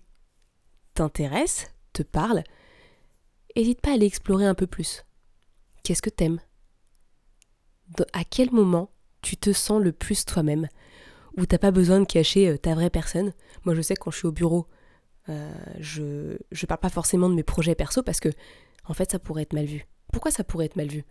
t'intéresse, 0.94 1.68
te 1.92 2.02
parle, 2.02 2.46
n'hésite 3.58 3.82
pas 3.82 3.92
à 3.92 3.94
aller 3.96 4.06
explorer 4.06 4.46
un 4.46 4.56
peu 4.56 4.68
plus. 4.68 5.04
Qu'est-ce 5.84 6.02
que 6.02 6.10
t'aimes? 6.10 6.40
À 8.14 8.24
quel 8.24 8.52
moment 8.52 8.90
tu 9.22 9.38
te 9.38 9.54
sens 9.54 9.82
le 9.82 9.92
plus 9.92 10.26
toi-même 10.26 10.68
Où 11.38 11.46
t'as 11.46 11.58
pas 11.58 11.72
besoin 11.72 12.00
de 12.00 12.06
cacher 12.06 12.50
euh, 12.50 12.58
ta 12.58 12.74
vraie 12.74 12.90
personne 12.90 13.34
Moi 13.64 13.76
je 13.76 13.82
sais 13.82 13.96
que 13.96 14.02
quand 14.02 14.12
je 14.12 14.18
suis 14.18 14.28
au 14.28 14.32
bureau, 14.32 14.68
euh, 15.30 15.52
je 15.80 16.38
je 16.52 16.66
parle 16.66 16.80
pas 16.80 16.90
forcément 16.90 17.30
de 17.30 17.36
mes 17.36 17.44
projets 17.44 17.76
perso 17.76 18.04
parce 18.04 18.20
que 18.20 18.30
en 18.86 18.94
fait 18.94 19.12
ça 19.12 19.20
pourrait 19.20 19.44
être 19.44 19.54
mal 19.54 19.66
vu. 19.66 19.86
Pourquoi 20.12 20.32
ça 20.32 20.44
pourrait 20.44 20.66
être 20.66 20.76
mal 20.76 20.88
vu? 20.88 21.04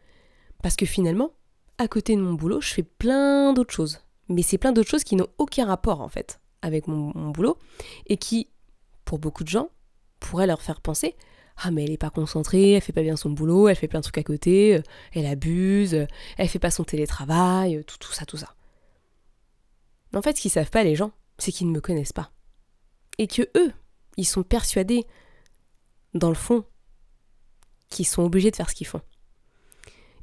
Parce 0.62 0.76
que 0.76 0.86
finalement, 0.86 1.32
à 1.78 1.88
côté 1.88 2.16
de 2.16 2.20
mon 2.20 2.34
boulot, 2.34 2.60
je 2.60 2.72
fais 2.72 2.82
plein 2.82 3.52
d'autres 3.52 3.74
choses. 3.74 4.00
Mais 4.28 4.42
c'est 4.42 4.58
plein 4.58 4.72
d'autres 4.72 4.88
choses 4.88 5.04
qui 5.04 5.16
n'ont 5.16 5.28
aucun 5.38 5.66
rapport 5.66 6.00
en 6.00 6.08
fait 6.08 6.40
avec 6.62 6.88
mon 6.88 7.30
boulot 7.30 7.58
et 8.06 8.16
qui, 8.16 8.48
pour 9.04 9.18
beaucoup 9.18 9.44
de 9.44 9.48
gens, 9.48 9.68
pourraient 10.18 10.46
leur 10.46 10.62
faire 10.62 10.80
penser 10.80 11.14
ah 11.56 11.70
mais 11.70 11.84
elle 11.84 11.92
est 11.92 11.98
pas 11.98 12.10
concentrée, 12.10 12.72
elle 12.72 12.80
fait 12.80 12.92
pas 12.92 13.02
bien 13.02 13.16
son 13.16 13.30
boulot, 13.30 13.68
elle 13.68 13.76
fait 13.76 13.88
plein 13.88 14.00
de 14.00 14.04
trucs 14.04 14.18
à 14.18 14.22
côté, 14.22 14.76
euh, 14.76 14.82
elle 15.12 15.26
abuse, 15.26 15.94
euh, 15.94 16.06
elle 16.36 16.48
fait 16.48 16.58
pas 16.58 16.70
son 16.70 16.84
télétravail, 16.84 17.76
euh, 17.76 17.82
tout, 17.84 17.96
tout 17.98 18.12
ça, 18.12 18.24
tout 18.26 18.36
ça. 18.36 18.54
En 20.14 20.22
fait, 20.22 20.36
ce 20.36 20.42
qu'ils 20.42 20.50
savent 20.50 20.70
pas 20.70 20.84
les 20.84 20.96
gens, 20.96 21.12
c'est 21.38 21.52
qu'ils 21.52 21.68
ne 21.68 21.72
me 21.72 21.80
connaissent 21.80 22.12
pas. 22.12 22.30
Et 23.18 23.26
que 23.26 23.42
eux, 23.56 23.72
ils 24.16 24.26
sont 24.26 24.42
persuadés, 24.42 25.06
dans 26.14 26.28
le 26.28 26.34
fond, 26.34 26.64
qu'ils 27.88 28.06
sont 28.06 28.22
obligés 28.22 28.50
de 28.50 28.56
faire 28.56 28.70
ce 28.70 28.74
qu'ils 28.74 28.86
font. 28.86 29.02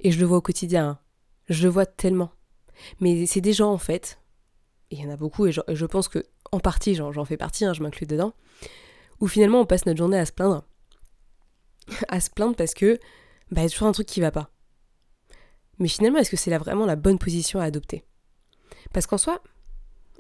Et 0.02 0.12
je 0.12 0.20
le 0.20 0.26
vois 0.26 0.38
au 0.38 0.42
quotidien, 0.42 0.88
hein. 0.88 1.00
je 1.50 1.64
le 1.64 1.70
vois 1.70 1.86
tellement. 1.86 2.32
Mais 3.00 3.26
c'est 3.26 3.42
des 3.42 3.54
gens 3.54 3.72
en 3.72 3.78
fait, 3.78 4.20
et 4.90 4.96
il 4.96 5.02
y 5.02 5.08
en 5.08 5.12
a 5.12 5.18
beaucoup, 5.18 5.46
et 5.46 5.52
je, 5.52 5.86
pense 5.86 6.08
que 6.08 6.26
en 6.52 6.60
partie, 6.60 6.96
j'en 6.96 7.26
fais 7.26 7.38
partie, 7.38 7.64
hein, 7.64 7.74
je 7.74 7.84
m'inclus 7.84 8.08
dedans, 8.08 8.34
où 9.20 9.28
finalement 9.28 9.62
on 9.62 9.66
passe 9.66 9.86
notre 9.86 10.00
journée 10.00 10.18
à 10.18 10.26
se 10.26 10.32
plaindre 10.32 10.66
à 12.08 12.20
se 12.20 12.30
plaindre 12.30 12.56
parce 12.56 12.74
que 12.74 13.00
bah, 13.52 13.62
il 13.62 13.64
y 13.64 13.68
a 13.68 13.70
toujours 13.70 13.88
un 13.88 13.94
truc 13.94 14.08
qui 14.08 14.22
va 14.22 14.32
pas. 14.32 14.50
Mais 15.80 15.88
finalement, 15.88 16.20
est-ce 16.20 16.30
que 16.30 16.38
c'est 16.38 16.56
vraiment 16.58 16.86
la 16.86 16.96
bonne 16.96 17.18
position 17.18 17.60
à 17.60 17.66
adopter? 17.66 18.06
Parce 18.94 19.08
qu'en 19.08 19.18
soi, 19.18 19.42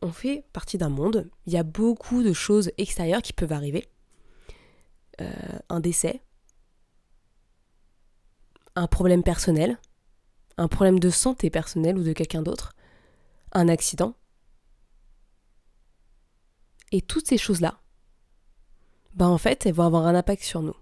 on 0.02 0.12
fait 0.12 0.46
partie 0.54 0.78
d'un 0.78 0.90
monde, 0.90 1.30
il 1.46 1.54
y 1.54 1.58
a 1.58 1.64
beaucoup 1.64 2.24
de 2.24 2.34
choses 2.34 2.72
extérieures 2.78 3.22
qui 3.22 3.34
peuvent 3.34 3.52
arriver. 3.52 3.88
Euh, 5.22 5.60
un 5.70 5.80
décès, 5.80 6.22
un 8.76 8.88
problème 8.88 9.24
personnel, 9.24 9.78
un 10.58 10.68
problème 10.68 11.00
de 11.00 11.10
santé 11.10 11.50
personnelle 11.50 11.98
ou 11.98 12.04
de 12.04 12.14
quelqu'un 12.14 12.42
d'autre, 12.42 12.74
un 13.52 13.68
accident. 13.68 14.16
Et 16.92 17.02
toutes 17.02 17.28
ces 17.28 17.38
choses-là, 17.38 17.80
ben 19.14 19.28
en 19.28 19.38
fait, 19.38 19.66
elles 19.66 19.74
vont 19.74 19.86
avoir 19.86 20.08
un 20.08 20.16
impact 20.16 20.44
sur 20.44 20.62
nous. 20.62 20.76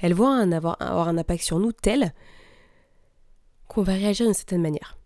Elles 0.00 0.14
vont 0.14 0.28
avoir, 0.28 0.76
un 0.80 1.18
impact 1.18 1.42
sur 1.42 1.58
nous 1.58 1.72
tel 1.72 2.12
qu'on 3.68 3.82
va 3.82 3.92
réagir 3.92 4.26
d'une 4.26 4.34
certaine 4.34 4.62
manière. 4.62 4.98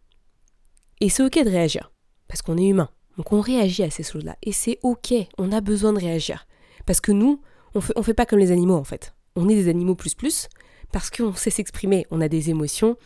Et 1.00 1.08
c'est 1.08 1.24
ok 1.24 1.44
de 1.44 1.50
réagir, 1.50 1.92
parce 2.28 2.42
qu'on 2.42 2.58
est 2.58 2.68
humain. 2.68 2.90
Donc 3.16 3.32
on 3.32 3.40
réagit 3.40 3.82
à 3.82 3.90
ces 3.90 4.02
choses-là. 4.02 4.36
Et 4.42 4.52
c'est 4.52 4.78
ok, 4.82 5.14
on 5.38 5.52
a 5.52 5.60
besoin 5.60 5.92
de 5.92 5.98
réagir. 5.98 6.46
Parce 6.86 7.00
que 7.00 7.12
nous, 7.12 7.40
on 7.74 7.80
fait, 7.80 7.92
on 7.96 8.02
fait 8.02 8.14
pas 8.14 8.26
comme 8.26 8.38
les 8.38 8.52
animaux 8.52 8.76
en 8.76 8.84
fait. 8.84 9.14
On 9.36 9.48
est 9.48 9.54
des 9.54 9.68
animaux 9.68 9.94
plus 9.94 10.14
plus, 10.14 10.48
parce 10.92 11.10
qu'on 11.10 11.34
sait 11.34 11.50
s'exprimer, 11.50 12.06
on 12.10 12.20
a 12.20 12.28
des 12.28 12.50
émotions, 12.50 12.96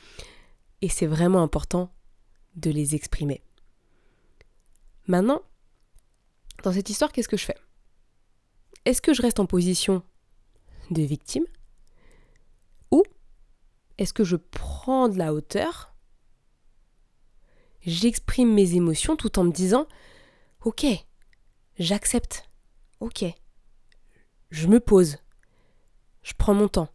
et 0.81 0.89
c'est 0.89 1.07
vraiment 1.07 1.43
important 1.43 1.91
de 2.57 2.71
les 2.71 2.95
exprimer. 2.95 3.43
Maintenant, 5.07 5.43
dans 6.63 6.73
cette 6.73 6.89
histoire, 6.89 7.13
qu'est-ce 7.13 7.29
que 7.29 7.37
je 7.37 7.45
fais? 7.45 7.57
Est-ce 8.85 9.03
que 9.03 9.13
je 9.13 9.23
reste 9.23 9.41
en 9.41 9.47
position 9.47 10.03
de 10.91 11.03
victime 11.03 11.45
Ou 12.91 13.03
est-ce 13.99 14.13
que 14.13 14.25
je 14.25 14.37
prends 14.37 15.09
de 15.09 15.19
la 15.19 15.33
hauteur 15.33 15.95
J'exprime 17.83 18.53
mes 18.53 18.75
émotions 18.75 19.17
tout 19.17 19.39
en 19.39 19.45
me 19.45 19.53
disant 19.53 19.87
Ok, 20.65 20.87
j'accepte. 21.79 22.49
Ok, 23.01 23.25
je 24.51 24.67
me 24.67 24.81
pose. 24.81 25.19
Je 26.23 26.33
prends 26.37 26.55
mon 26.55 26.69
temps. 26.69 26.89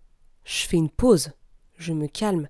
Je 0.43 0.65
fais 0.65 0.77
une 0.77 0.89
pause. 0.89 1.31
Je 1.77 1.93
me 1.93 2.07
calme. 2.07 2.47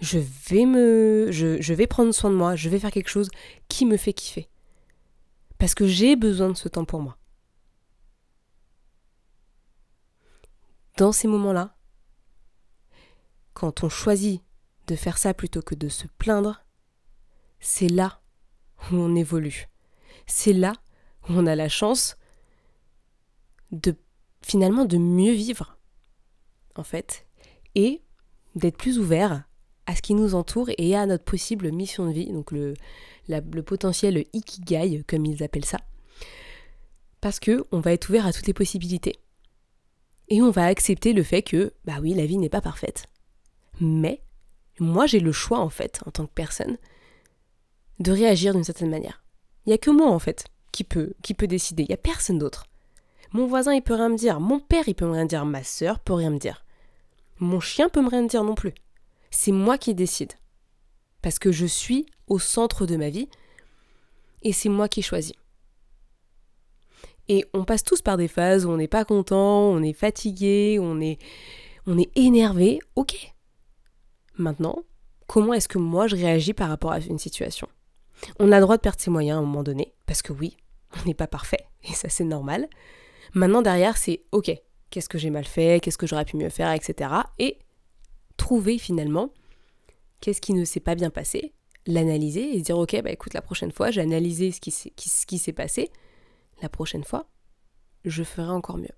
Je 0.00 0.18
vais 0.18 0.66
me. 0.66 1.28
Je, 1.30 1.62
je 1.62 1.74
vais 1.74 1.86
prendre 1.86 2.12
soin 2.12 2.30
de 2.30 2.34
moi. 2.34 2.56
Je 2.56 2.68
vais 2.68 2.80
faire 2.80 2.90
quelque 2.90 3.10
chose 3.10 3.30
qui 3.68 3.86
me 3.86 3.96
fait 3.96 4.12
kiffer. 4.12 4.48
Parce 5.58 5.74
que 5.74 5.86
j'ai 5.86 6.16
besoin 6.16 6.48
de 6.48 6.56
ce 6.56 6.68
temps 6.68 6.84
pour 6.84 7.00
moi. 7.00 7.16
Dans 10.96 11.12
ces 11.12 11.26
moments-là, 11.28 11.76
quand 13.52 13.82
on 13.82 13.88
choisit 13.88 14.42
de 14.86 14.96
faire 14.96 15.18
ça 15.18 15.34
plutôt 15.34 15.62
que 15.62 15.74
de 15.74 15.88
se 15.88 16.06
plaindre, 16.18 16.64
c'est 17.58 17.88
là 17.88 18.20
où 18.90 18.96
on 18.96 19.14
évolue. 19.14 19.68
C'est 20.26 20.52
là 20.52 20.72
où 21.28 21.32
on 21.32 21.46
a 21.46 21.56
la 21.56 21.68
chance 21.68 22.16
de 23.72 23.96
finalement 24.42 24.84
de 24.84 24.98
mieux 24.98 25.32
vivre, 25.32 25.78
en 26.76 26.84
fait, 26.84 27.26
et 27.74 28.02
d'être 28.54 28.76
plus 28.76 28.98
ouvert 28.98 29.44
à 29.86 29.96
ce 29.96 30.02
qui 30.02 30.14
nous 30.14 30.34
entoure 30.34 30.70
et 30.78 30.94
à 30.94 31.06
notre 31.06 31.24
possible 31.24 31.72
mission 31.72 32.06
de 32.06 32.12
vie, 32.12 32.32
donc 32.32 32.52
le, 32.52 32.74
potentiel 33.62 34.26
ikigai, 34.32 35.02
comme 35.06 35.26
ils 35.26 35.42
appellent 35.42 35.64
ça. 35.64 35.78
Parce 37.20 37.40
que 37.40 37.64
on 37.72 37.80
va 37.80 37.92
être 37.92 38.08
ouvert 38.10 38.26
à 38.26 38.32
toutes 38.32 38.46
les 38.46 38.54
possibilités. 38.54 39.18
Et 40.28 40.42
on 40.42 40.50
va 40.50 40.66
accepter 40.66 41.12
le 41.12 41.22
fait 41.22 41.42
que, 41.42 41.72
bah 41.84 41.98
oui, 42.00 42.14
la 42.14 42.26
vie 42.26 42.38
n'est 42.38 42.48
pas 42.48 42.60
parfaite. 42.60 43.06
Mais, 43.80 44.22
moi 44.78 45.06
j'ai 45.06 45.20
le 45.20 45.32
choix, 45.32 45.60
en 45.60 45.68
fait, 45.68 46.00
en 46.06 46.10
tant 46.10 46.26
que 46.26 46.32
personne, 46.34 46.78
de 48.00 48.12
réagir 48.12 48.54
d'une 48.54 48.64
certaine 48.64 48.90
manière. 48.90 49.22
Il 49.66 49.70
n'y 49.70 49.74
a 49.74 49.78
que 49.78 49.90
moi, 49.90 50.08
en 50.08 50.18
fait, 50.18 50.46
qui 50.72 50.84
peut, 50.84 51.14
qui 51.22 51.34
peut 51.34 51.46
décider. 51.46 51.84
Il 51.84 51.88
n'y 51.88 51.94
a 51.94 51.98
personne 51.98 52.38
d'autre. 52.38 52.66
Mon 53.32 53.46
voisin, 53.46 53.72
il 53.74 53.82
peut 53.82 53.94
rien 53.94 54.08
me 54.08 54.16
dire. 54.16 54.40
Mon 54.40 54.60
père, 54.60 54.88
il 54.88 54.94
peut 54.94 55.08
rien 55.08 55.24
dire. 55.24 55.44
Ma 55.44 55.62
sœur 55.62 56.00
peut 56.00 56.12
rien 56.12 56.30
me 56.30 56.38
dire. 56.38 56.64
Mon 57.38 57.60
chien 57.60 57.88
peut 57.88 58.02
me 58.02 58.08
rien 58.08 58.22
dire 58.22 58.44
non 58.44 58.54
plus. 58.54 58.74
C'est 59.30 59.52
moi 59.52 59.78
qui 59.78 59.94
décide. 59.94 60.32
Parce 61.22 61.38
que 61.38 61.50
je 61.50 61.66
suis 61.66 62.06
au 62.28 62.38
centre 62.38 62.86
de 62.86 62.96
ma 62.96 63.10
vie 63.10 63.28
et 64.42 64.52
c'est 64.52 64.68
moi 64.68 64.88
qui 64.88 65.02
choisis. 65.02 65.34
Et 67.28 67.44
on 67.54 67.64
passe 67.64 67.84
tous 67.84 68.02
par 68.02 68.16
des 68.16 68.28
phases 68.28 68.66
où 68.66 68.70
on 68.70 68.76
n'est 68.76 68.88
pas 68.88 69.04
content, 69.04 69.70
on 69.70 69.82
est 69.82 69.92
fatigué, 69.92 70.78
on 70.80 71.00
est, 71.00 71.18
on 71.86 71.98
est 71.98 72.10
énervé. 72.16 72.80
Ok. 72.96 73.34
Maintenant, 74.36 74.82
comment 75.26 75.54
est-ce 75.54 75.68
que 75.68 75.78
moi 75.78 76.06
je 76.06 76.16
réagis 76.16 76.54
par 76.54 76.68
rapport 76.68 76.92
à 76.92 77.00
une 77.00 77.18
situation? 77.18 77.68
On 78.38 78.52
a 78.52 78.56
le 78.56 78.62
droit 78.62 78.76
de 78.76 78.82
perdre 78.82 79.00
ses 79.00 79.10
moyens 79.10 79.36
à 79.36 79.38
un 79.38 79.44
moment 79.44 79.62
donné, 79.62 79.94
parce 80.06 80.22
que 80.22 80.32
oui, 80.32 80.56
on 80.98 81.06
n'est 81.06 81.14
pas 81.14 81.26
parfait, 81.26 81.66
et 81.84 81.92
ça 81.92 82.08
c'est 82.08 82.24
normal. 82.24 82.68
Maintenant 83.34 83.62
derrière, 83.62 83.96
c'est 83.96 84.22
ok, 84.32 84.52
qu'est-ce 84.90 85.08
que 85.08 85.18
j'ai 85.18 85.30
mal 85.30 85.44
fait, 85.44 85.80
qu'est-ce 85.82 85.98
que 85.98 86.06
j'aurais 86.06 86.24
pu 86.24 86.36
mieux 86.36 86.50
faire, 86.50 86.72
etc. 86.72 87.10
Et 87.38 87.58
trouver 88.36 88.78
finalement 88.78 89.30
qu'est-ce 90.20 90.40
qui 90.40 90.54
ne 90.54 90.64
s'est 90.64 90.80
pas 90.80 90.94
bien 90.94 91.10
passé, 91.10 91.52
l'analyser 91.86 92.54
et 92.54 92.58
se 92.58 92.64
dire 92.64 92.78
ok, 92.78 93.00
bah 93.02 93.10
écoute, 93.10 93.34
la 93.34 93.42
prochaine 93.42 93.72
fois, 93.72 93.90
j'ai 93.90 94.00
analysé 94.00 94.52
ce 94.52 94.60
qui, 94.60 94.70
ce 94.70 95.26
qui 95.26 95.38
s'est 95.38 95.52
passé, 95.52 95.90
la 96.62 96.68
prochaine 96.68 97.04
fois, 97.04 97.28
je 98.04 98.22
ferai 98.22 98.50
encore 98.50 98.78
mieux. 98.78 98.88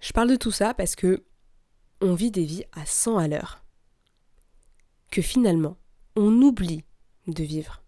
Je 0.00 0.12
parle 0.12 0.30
de 0.30 0.36
tout 0.36 0.50
ça 0.50 0.74
parce 0.74 0.96
que 0.96 1.24
on 2.00 2.14
vit 2.14 2.32
des 2.32 2.44
vies 2.44 2.64
à 2.72 2.84
100 2.84 3.18
à 3.18 3.28
l'heure. 3.28 3.62
Que 5.10 5.22
finalement, 5.22 5.76
on 6.16 6.32
oublie 6.42 6.84
de 7.28 7.44
vivre. 7.44 7.82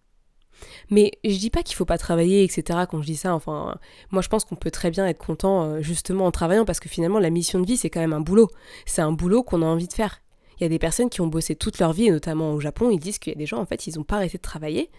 Mais 0.89 1.11
je 1.25 1.37
dis 1.37 1.49
pas 1.49 1.63
qu'il 1.63 1.75
faut 1.75 1.85
pas 1.85 1.97
travailler, 1.97 2.43
etc. 2.43 2.85
Quand 2.89 3.01
je 3.01 3.07
dis 3.07 3.17
ça, 3.17 3.35
enfin, 3.35 3.77
moi 4.11 4.21
je 4.21 4.29
pense 4.29 4.45
qu'on 4.45 4.55
peut 4.55 4.71
très 4.71 4.91
bien 4.91 5.05
être 5.05 5.17
content 5.17 5.63
euh, 5.63 5.81
justement 5.81 6.25
en 6.25 6.31
travaillant 6.31 6.63
parce 6.63 6.79
que 6.79 6.87
finalement 6.87 7.19
la 7.19 7.29
mission 7.29 7.59
de 7.59 7.65
vie 7.65 7.75
c'est 7.75 7.89
quand 7.89 7.99
même 7.99 8.13
un 8.13 8.21
boulot. 8.21 8.49
C'est 8.85 9.01
un 9.01 9.11
boulot 9.11 9.43
qu'on 9.43 9.61
a 9.61 9.65
envie 9.65 9.87
de 9.87 9.93
faire. 9.93 10.21
Il 10.57 10.63
y 10.63 10.65
a 10.65 10.69
des 10.69 10.79
personnes 10.79 11.09
qui 11.09 11.19
ont 11.19 11.27
bossé 11.27 11.55
toute 11.55 11.79
leur 11.79 11.91
vie, 11.91 12.05
et 12.05 12.11
notamment 12.11 12.53
au 12.53 12.61
Japon, 12.61 12.89
ils 12.89 12.99
disent 12.99 13.19
qu'il 13.19 13.33
y 13.33 13.35
a 13.35 13.37
des 13.37 13.45
gens 13.45 13.57
en 13.57 13.65
fait 13.65 13.87
ils 13.87 13.97
n'ont 13.97 14.05
pas 14.05 14.15
arrêté 14.15 14.37
de 14.37 14.43
travailler. 14.43 14.89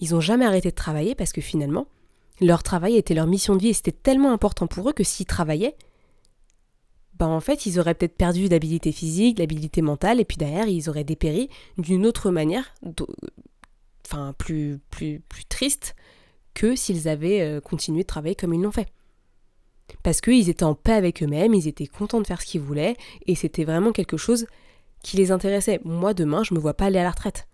Ils 0.00 0.10
n'ont 0.10 0.20
jamais 0.20 0.44
arrêté 0.44 0.70
de 0.70 0.74
travailler 0.74 1.14
parce 1.14 1.32
que 1.32 1.40
finalement 1.40 1.86
leur 2.40 2.62
travail 2.62 2.96
était 2.96 3.14
leur 3.14 3.26
mission 3.26 3.54
de 3.54 3.60
vie 3.60 3.68
et 3.68 3.72
c'était 3.72 3.92
tellement 3.92 4.32
important 4.32 4.66
pour 4.66 4.88
eux 4.88 4.92
que 4.92 5.04
s'ils 5.04 5.26
travaillaient, 5.26 5.76
ben 7.18 7.28
en 7.28 7.40
fait 7.40 7.66
ils 7.66 7.78
auraient 7.78 7.94
peut-être 7.94 8.16
perdu 8.16 8.48
l'habilité 8.48 8.90
physique, 8.90 9.38
l'habilité 9.38 9.82
mentale 9.82 10.18
et 10.18 10.24
puis 10.24 10.38
derrière 10.38 10.66
ils 10.66 10.88
auraient 10.88 11.04
dépéri 11.04 11.48
d'une 11.78 12.06
autre 12.06 12.30
manière 12.30 12.74
enfin 14.06 14.34
plus, 14.36 14.80
plus, 14.90 15.20
plus 15.28 15.44
triste 15.44 15.94
que 16.54 16.76
s'ils 16.76 17.08
avaient 17.08 17.40
euh, 17.40 17.60
continué 17.60 18.02
de 18.02 18.06
travailler 18.06 18.34
comme 18.34 18.54
ils 18.54 18.60
l'ont 18.60 18.72
fait. 18.72 18.88
Parce 20.02 20.20
qu'ils 20.20 20.48
étaient 20.48 20.64
en 20.64 20.74
paix 20.74 20.92
avec 20.92 21.22
eux-mêmes, 21.22 21.54
ils 21.54 21.68
étaient 21.68 21.86
contents 21.86 22.20
de 22.20 22.26
faire 22.26 22.40
ce 22.40 22.46
qu'ils 22.46 22.60
voulaient, 22.60 22.96
et 23.26 23.34
c'était 23.34 23.64
vraiment 23.64 23.92
quelque 23.92 24.16
chose 24.16 24.46
qui 25.02 25.16
les 25.16 25.30
intéressait. 25.30 25.80
Moi, 25.84 26.14
demain, 26.14 26.42
je 26.44 26.54
me 26.54 26.60
vois 26.60 26.74
pas 26.74 26.86
aller 26.86 26.98
à 26.98 27.02
la 27.02 27.10
retraite. 27.10 27.46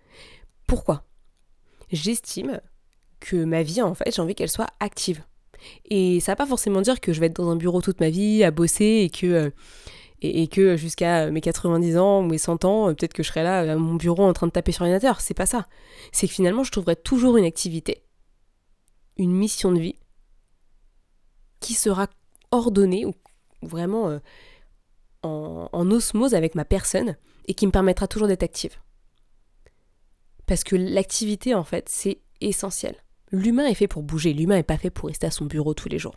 Pourquoi? 0.67 1.05
J'estime 1.91 2.61
que 3.21 3.37
ma 3.45 3.63
vie, 3.63 3.83
en 3.83 3.95
fait, 3.95 4.15
j'ai 4.15 4.23
envie 4.23 4.35
qu'elle 4.35 4.51
soit 4.51 4.69
active. 4.81 5.23
Et 5.87 6.21
ça 6.21 6.33
va 6.33 6.37
pas 6.37 6.47
forcément 6.47 6.81
dire 6.81 7.01
que 7.01 7.13
je 7.13 7.21
vais 7.21 7.27
être 7.27 7.37
dans 7.37 7.51
un 7.51 7.57
bureau 7.57 7.81
toute 7.81 8.01
ma 8.01 8.11
vie 8.11 8.45
à 8.45 8.51
bosser 8.51 9.03
et 9.03 9.11
que 9.11 9.27
euh, 9.27 9.51
et, 10.21 10.49
que 10.49 10.77
jusqu'à 10.77 11.31
mes 11.31 11.41
90 11.41 11.97
ans 11.97 12.21
ou 12.21 12.27
mes 12.27 12.39
100 12.39 12.65
ans, 12.65 12.95
peut-être 12.95 13.13
que 13.13 13.23
je 13.23 13.29
serai 13.29 13.45
là 13.45 13.73
à 13.73 13.77
mon 13.77 13.95
bureau 13.95 14.25
en 14.25 14.33
train 14.33 14.49
de 14.49 14.53
taper 14.53 14.73
sur 14.73 14.85
l'ordinateur. 14.85 15.21
C'est 15.21 15.35
pas 15.35 15.47
ça. 15.47 15.69
C'est 16.11 16.27
que 16.27 16.33
finalement, 16.33 16.65
je 16.65 16.73
trouverai 16.73 16.97
toujours 16.97 17.37
une 17.37 17.45
activité, 17.45 18.03
une 19.17 19.33
mission 19.33 19.71
de 19.71 19.79
vie 19.79 19.97
qui 21.61 21.75
sera 21.75 22.09
ordonnée 22.51 23.07
ou 23.07 23.15
vraiment 23.63 24.09
euh, 24.09 24.19
en, 25.23 25.69
en 25.73 25.91
osmose 25.91 26.35
avec 26.35 26.57
ma 26.57 26.65
personne 26.65 27.17
et 27.47 27.55
qui 27.55 27.67
me 27.67 27.73
permettra 27.73 28.09
toujours 28.09 28.27
d'être 28.27 28.43
active. 28.43 28.77
Parce 30.49 30.65
que 30.65 30.75
l'activité, 30.75 31.55
en 31.55 31.63
fait, 31.63 31.89
c'est 31.89 32.19
essentiel. 32.41 32.97
L'humain 33.31 33.67
est 33.67 33.75
fait 33.75 33.87
pour 33.87 34.03
bouger, 34.03 34.33
l'humain 34.33 34.57
n'est 34.57 34.63
pas 34.63 34.79
fait 34.79 34.91
pour 34.91 35.09
rester 35.09 35.27
à 35.27 35.31
son 35.31 35.45
bureau 35.45 35.75
tous 35.75 35.89
les 35.89 35.99
jours. 35.99 36.17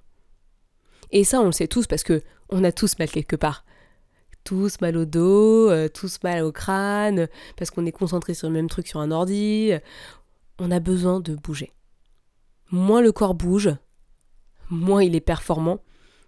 Et 1.12 1.24
ça, 1.24 1.42
on 1.42 1.48
le 1.48 1.52
sait 1.52 1.68
tous 1.68 1.86
parce 1.86 2.04
que 2.04 2.24
on 2.50 2.64
a 2.64 2.72
tous 2.72 2.98
mal 2.98 3.10
quelque 3.12 3.36
part 3.36 3.66
tous 4.44 4.82
mal 4.82 4.98
au 4.98 5.06
dos, 5.06 5.70
euh, 5.70 5.88
tous 5.88 6.18
mal 6.24 6.44
au 6.44 6.52
crâne, 6.52 7.28
parce 7.58 7.70
qu'on 7.70 7.86
est 7.86 7.92
concentré 7.92 8.34
sur 8.34 8.48
le 8.48 8.54
même 8.54 8.70
truc 8.70 8.88
sur 8.88 9.00
un 9.00 9.12
ordi. 9.12 9.72
On 10.60 10.72
a 10.72 10.80
besoin 10.80 11.20
de 11.20 11.36
bouger. 11.36 11.72
Moins 12.72 13.02
le 13.02 13.12
corps 13.12 13.36
bouge, 13.36 13.70
moins 14.70 15.04
il 15.04 15.16
est 15.16 15.22
performant, 15.22 15.80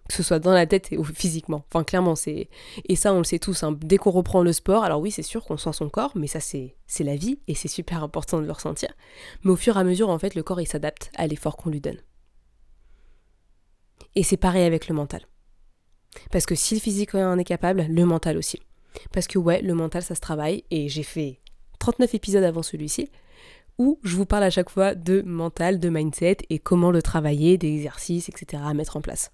que 0.08 0.14
ce 0.14 0.22
soit 0.22 0.38
dans 0.38 0.52
la 0.52 0.66
tête 0.66 0.90
ou 0.96 1.04
physiquement. 1.04 1.64
Enfin, 1.68 1.82
clairement, 1.82 2.14
c'est. 2.14 2.48
Et 2.88 2.96
ça, 2.96 3.12
on 3.14 3.18
le 3.18 3.24
sait 3.24 3.38
tous. 3.38 3.62
Hein. 3.62 3.76
Dès 3.80 3.96
qu'on 3.96 4.10
reprend 4.10 4.42
le 4.42 4.52
sport, 4.52 4.84
alors 4.84 5.00
oui, 5.00 5.10
c'est 5.10 5.22
sûr 5.22 5.44
qu'on 5.44 5.56
sent 5.56 5.72
son 5.72 5.88
corps, 5.88 6.12
mais 6.14 6.26
ça, 6.26 6.40
c'est 6.40 6.74
la 7.00 7.16
vie 7.16 7.38
et 7.48 7.54
c'est 7.54 7.68
super 7.68 8.02
important 8.02 8.40
de 8.40 8.46
le 8.46 8.52
ressentir. 8.52 8.90
Mais 9.44 9.50
au 9.50 9.56
fur 9.56 9.76
et 9.76 9.80
à 9.80 9.84
mesure, 9.84 10.10
en 10.10 10.18
fait, 10.18 10.34
le 10.34 10.42
corps, 10.42 10.60
il 10.60 10.66
s'adapte 10.66 11.10
à 11.16 11.26
l'effort 11.26 11.56
qu'on 11.56 11.70
lui 11.70 11.80
donne. 11.80 11.98
Et 14.14 14.22
c'est 14.22 14.36
pareil 14.36 14.64
avec 14.64 14.88
le 14.88 14.94
mental. 14.94 15.22
Parce 16.30 16.46
que 16.46 16.54
si 16.54 16.74
le 16.74 16.80
physique 16.80 17.14
en 17.14 17.38
est 17.38 17.44
capable, 17.44 17.86
le 17.88 18.04
mental 18.04 18.36
aussi. 18.36 18.60
Parce 19.12 19.26
que 19.26 19.38
ouais, 19.38 19.62
le 19.62 19.74
mental, 19.74 20.02
ça 20.02 20.14
se 20.14 20.20
travaille, 20.20 20.64
et 20.70 20.88
j'ai 20.88 21.02
fait 21.02 21.40
39 21.80 22.14
épisodes 22.14 22.44
avant 22.44 22.62
celui-ci, 22.62 23.10
où 23.78 23.98
je 24.04 24.16
vous 24.16 24.26
parle 24.26 24.44
à 24.44 24.50
chaque 24.50 24.70
fois 24.70 24.94
de 24.94 25.22
mental, 25.22 25.80
de 25.80 25.88
mindset 25.88 26.38
et 26.50 26.58
comment 26.60 26.92
le 26.92 27.02
travailler, 27.02 27.58
des 27.58 27.74
exercices, 27.74 28.28
etc. 28.28 28.62
à 28.64 28.74
mettre 28.74 28.96
en 28.96 29.00
place. 29.00 29.32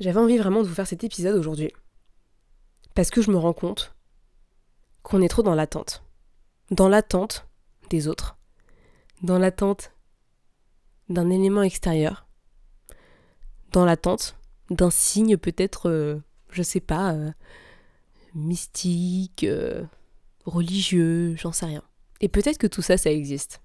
J'avais 0.00 0.18
envie 0.18 0.38
vraiment 0.38 0.62
de 0.62 0.68
vous 0.68 0.74
faire 0.74 0.86
cet 0.86 1.04
épisode 1.04 1.36
aujourd'hui. 1.36 1.72
Parce 2.94 3.10
que 3.10 3.22
je 3.22 3.30
me 3.30 3.36
rends 3.36 3.52
compte 3.52 3.94
qu'on 5.02 5.22
est 5.22 5.28
trop 5.28 5.42
dans 5.42 5.54
l'attente. 5.54 6.02
Dans 6.70 6.88
l'attente 6.88 7.46
des 7.90 8.08
autres. 8.08 8.36
Dans 9.22 9.38
l'attente 9.38 9.92
d'un 11.08 11.30
élément 11.30 11.62
extérieur. 11.62 12.26
Dans 13.72 13.84
l'attente 13.84 14.36
d'un 14.70 14.90
signe 14.90 15.36
peut-être, 15.36 15.90
euh, 15.90 16.18
je 16.50 16.62
sais 16.62 16.80
pas, 16.80 17.12
euh, 17.12 17.30
mystique, 18.34 19.44
euh, 19.44 19.84
religieux, 20.44 21.36
j'en 21.36 21.52
sais 21.52 21.66
rien. 21.66 21.82
Et 22.20 22.28
peut-être 22.28 22.58
que 22.58 22.66
tout 22.66 22.82
ça, 22.82 22.96
ça 22.96 23.10
existe. 23.10 23.60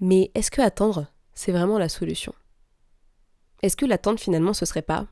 Mais 0.00 0.30
est-ce 0.34 0.50
que 0.50 0.62
attendre, 0.62 1.06
c'est 1.34 1.52
vraiment 1.52 1.78
la 1.78 1.88
solution? 1.88 2.34
Est-ce 3.64 3.78
que 3.78 3.86
l'attente 3.86 4.20
finalement, 4.20 4.52
ce 4.52 4.66
serait 4.66 4.82
pas 4.82 5.06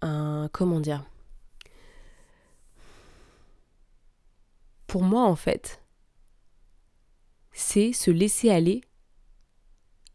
un... 0.00 0.48
comment 0.50 0.80
dire? 0.80 1.04
Pour 4.86 5.02
moi, 5.02 5.24
en 5.24 5.36
fait, 5.36 5.82
c'est 7.52 7.92
se 7.92 8.10
laisser 8.10 8.48
aller 8.48 8.80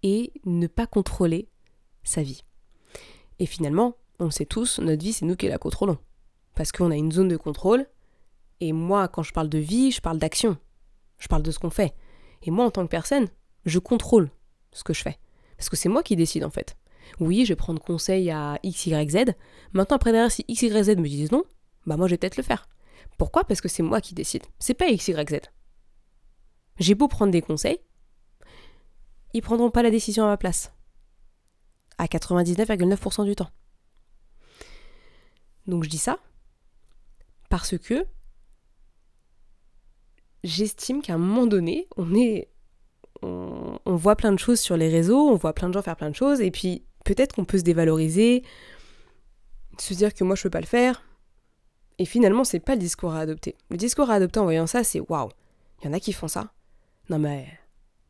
et 0.01 0.33
ne 0.45 0.65
pas 0.65 0.87
contrôler 0.87 1.47
sa 2.01 2.23
vie. 2.23 2.43
Et 3.37 3.45
finalement, 3.45 3.97
on 4.17 4.25
le 4.25 4.31
sait 4.31 4.47
tous, 4.47 4.79
notre 4.79 5.03
vie, 5.03 5.13
c'est 5.13 5.25
nous 5.25 5.35
qui 5.35 5.47
la 5.47 5.59
contrôlons. 5.59 5.99
Parce 6.55 6.71
qu'on 6.71 6.89
a 6.89 6.95
une 6.95 7.11
zone 7.11 7.27
de 7.27 7.37
contrôle, 7.37 7.85
et 8.61 8.73
moi, 8.73 9.07
quand 9.09 9.21
je 9.21 9.31
parle 9.31 9.49
de 9.49 9.59
vie, 9.59 9.91
je 9.91 10.01
parle 10.01 10.17
d'action. 10.17 10.57
Je 11.19 11.27
parle 11.27 11.43
de 11.43 11.51
ce 11.51 11.59
qu'on 11.59 11.69
fait. 11.69 11.93
Et 12.41 12.49
moi, 12.49 12.65
en 12.65 12.71
tant 12.71 12.81
que 12.81 12.89
personne, 12.89 13.27
je 13.67 13.77
contrôle 13.77 14.31
ce 14.71 14.83
que 14.83 14.95
je 14.95 15.03
fais. 15.03 15.19
Parce 15.57 15.69
que 15.69 15.75
c'est 15.75 15.89
moi 15.89 16.03
qui 16.03 16.15
décide, 16.15 16.43
en 16.43 16.49
fait. 16.49 16.77
Oui, 17.19 17.45
je 17.45 17.49
vais 17.49 17.55
prendre 17.55 17.81
conseil 17.81 18.29
à 18.31 18.59
X, 18.63 18.87
Y, 18.87 19.09
Z. 19.09 19.33
Maintenant, 19.73 19.95
après 19.95 20.11
derrière, 20.11 20.31
si 20.31 20.45
X, 20.47 20.61
Y, 20.61 20.83
Z 20.83 20.89
me 20.97 21.07
disent 21.07 21.31
non, 21.31 21.43
bah 21.85 21.97
moi, 21.97 22.07
je 22.07 22.11
vais 22.13 22.17
peut-être 22.17 22.37
le 22.37 22.43
faire. 22.43 22.67
Pourquoi? 23.17 23.43
Parce 23.43 23.61
que 23.61 23.67
c'est 23.67 23.83
moi 23.83 24.01
qui 24.01 24.13
décide. 24.13 24.43
C'est 24.59 24.73
pas 24.73 24.87
X, 24.87 25.07
Y, 25.07 25.29
Z. 25.29 25.39
J'ai 26.79 26.95
beau 26.95 27.07
prendre 27.07 27.31
des 27.31 27.41
conseils, 27.41 27.79
ils 29.33 29.41
prendront 29.41 29.71
pas 29.71 29.83
la 29.83 29.91
décision 29.91 30.25
à 30.25 30.27
ma 30.27 30.37
place. 30.37 30.71
À 31.97 32.05
99,9% 32.05 33.25
du 33.25 33.35
temps. 33.35 33.49
Donc 35.65 35.83
je 35.83 35.89
dis 35.89 35.97
ça 35.97 36.19
parce 37.49 37.77
que 37.77 38.05
j'estime 40.43 41.01
qu'à 41.01 41.15
un 41.15 41.17
moment 41.17 41.47
donné, 41.47 41.87
on 41.97 42.13
est 42.15 42.49
on, 43.21 43.95
voit 43.95 44.15
plein 44.15 44.31
de 44.31 44.39
choses 44.39 44.59
sur 44.59 44.77
les 44.77 44.89
réseaux, 44.89 45.29
on 45.29 45.35
voit 45.35 45.53
plein 45.53 45.69
de 45.69 45.73
gens 45.73 45.81
faire 45.81 45.95
plein 45.95 46.09
de 46.09 46.15
choses, 46.15 46.41
et 46.41 46.51
puis 46.51 46.83
peut-être 47.05 47.35
qu'on 47.35 47.45
peut 47.45 47.57
se 47.57 47.63
dévaloriser, 47.63 48.43
se 49.77 49.93
dire 49.93 50.13
que 50.13 50.23
moi 50.23 50.35
je 50.35 50.43
peux 50.43 50.49
pas 50.49 50.61
le 50.61 50.65
faire. 50.65 51.03
Et 51.99 52.05
finalement, 52.05 52.43
c'est 52.43 52.59
pas 52.59 52.75
le 52.75 52.79
discours 52.79 53.13
à 53.13 53.21
adopter. 53.21 53.55
Le 53.69 53.77
discours 53.77 54.09
à 54.11 54.15
adopter 54.15 54.39
en 54.39 54.43
voyant 54.43 54.67
ça, 54.67 54.83
c'est 54.83 54.99
waouh, 54.99 55.29
il 55.81 55.85
y 55.85 55.89
en 55.89 55.93
a 55.93 55.99
qui 55.99 56.13
font 56.13 56.27
ça. 56.27 56.51
Non 57.09 57.19
mais 57.19 57.47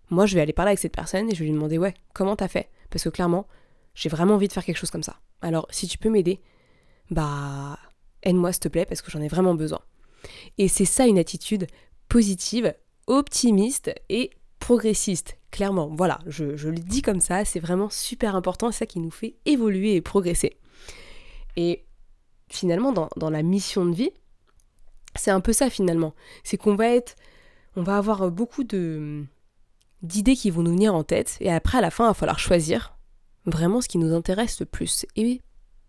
moi 0.10 0.26
je 0.26 0.36
vais 0.36 0.42
aller 0.42 0.54
parler 0.54 0.70
avec 0.70 0.80
cette 0.80 0.96
personne 0.96 1.30
et 1.30 1.36
je 1.36 1.40
vais 1.40 1.46
lui 1.46 1.54
demander 1.54 1.78
ouais, 1.78 1.94
comment 2.14 2.36
t'as 2.36 2.48
fait? 2.48 2.70
Parce 2.90 3.04
que 3.04 3.10
clairement, 3.10 3.48
j'ai 3.94 4.10
vraiment 4.10 4.36
envie 4.36 4.48
de 4.48 4.54
faire 4.54 4.66
quelque 4.66 4.78
chose 4.78 4.92
comme 4.92 5.04
ça. 5.04 5.20
Alors 5.42 5.68
si 5.70 5.88
tu 5.88 5.98
peux 5.98 6.10
m'aider, 6.10 6.42
bah 7.12 7.78
aide-moi 8.24 8.52
s'il 8.52 8.62
te 8.62 8.68
plaît 8.68 8.86
parce 8.86 9.02
que 9.02 9.12
j'en 9.12 9.22
ai 9.22 9.28
vraiment 9.28 9.56
besoin. 9.56 9.80
Et 10.58 10.68
c'est 10.68 10.86
ça 10.86 11.06
une 11.08 11.20
attitude 11.20 11.68
positive, 12.10 12.74
optimiste 13.08 13.94
et 14.10 14.32
progressiste, 14.68 15.38
clairement. 15.50 15.88
Voilà, 15.96 16.20
je, 16.28 16.44
le 16.44 16.78
dis 16.78 17.02
comme 17.02 17.22
ça, 17.22 17.46
c'est 17.46 17.62
vraiment 17.62 17.90
super 17.90 18.36
important, 18.36 18.70
c'est 18.70 18.80
ça 18.80 18.86
qui 18.86 19.00
nous 19.00 19.12
fait 19.12 19.38
évoluer 19.46 19.96
et 19.96 20.02
progresser. 20.02 20.58
Et 21.56 21.86
finalement, 22.50 22.92
dans, 22.92 23.08
dans 23.16 23.30
la 23.30 23.44
mission 23.44 23.86
de 23.86 23.96
vie, 23.96 24.12
c'est 25.16 25.32
un 25.32 25.40
peu 25.40 25.54
ça 25.54 25.70
finalement. 25.70 26.14
C'est 26.44 26.58
qu'on 26.58 26.76
va 26.76 26.90
être, 26.90 27.16
on 27.78 27.82
va 27.82 27.96
avoir 27.96 28.30
beaucoup 28.30 28.66
de 28.66 29.24
d'idées 30.02 30.36
qui 30.36 30.50
vont 30.50 30.64
nous 30.64 30.72
venir 30.72 30.94
en 30.94 31.06
tête, 31.06 31.38
et 31.40 31.50
après 31.50 31.78
à 31.78 31.82
la 31.82 31.90
fin, 31.90 32.04
il 32.04 32.08
va 32.10 32.14
falloir 32.14 32.38
choisir 32.38 32.98
vraiment 33.46 33.80
ce 33.80 33.88
qui 33.88 33.98
nous 33.98 34.14
intéresse 34.14 34.60
le 34.60 34.66
plus 34.66 35.06
et 35.16 35.40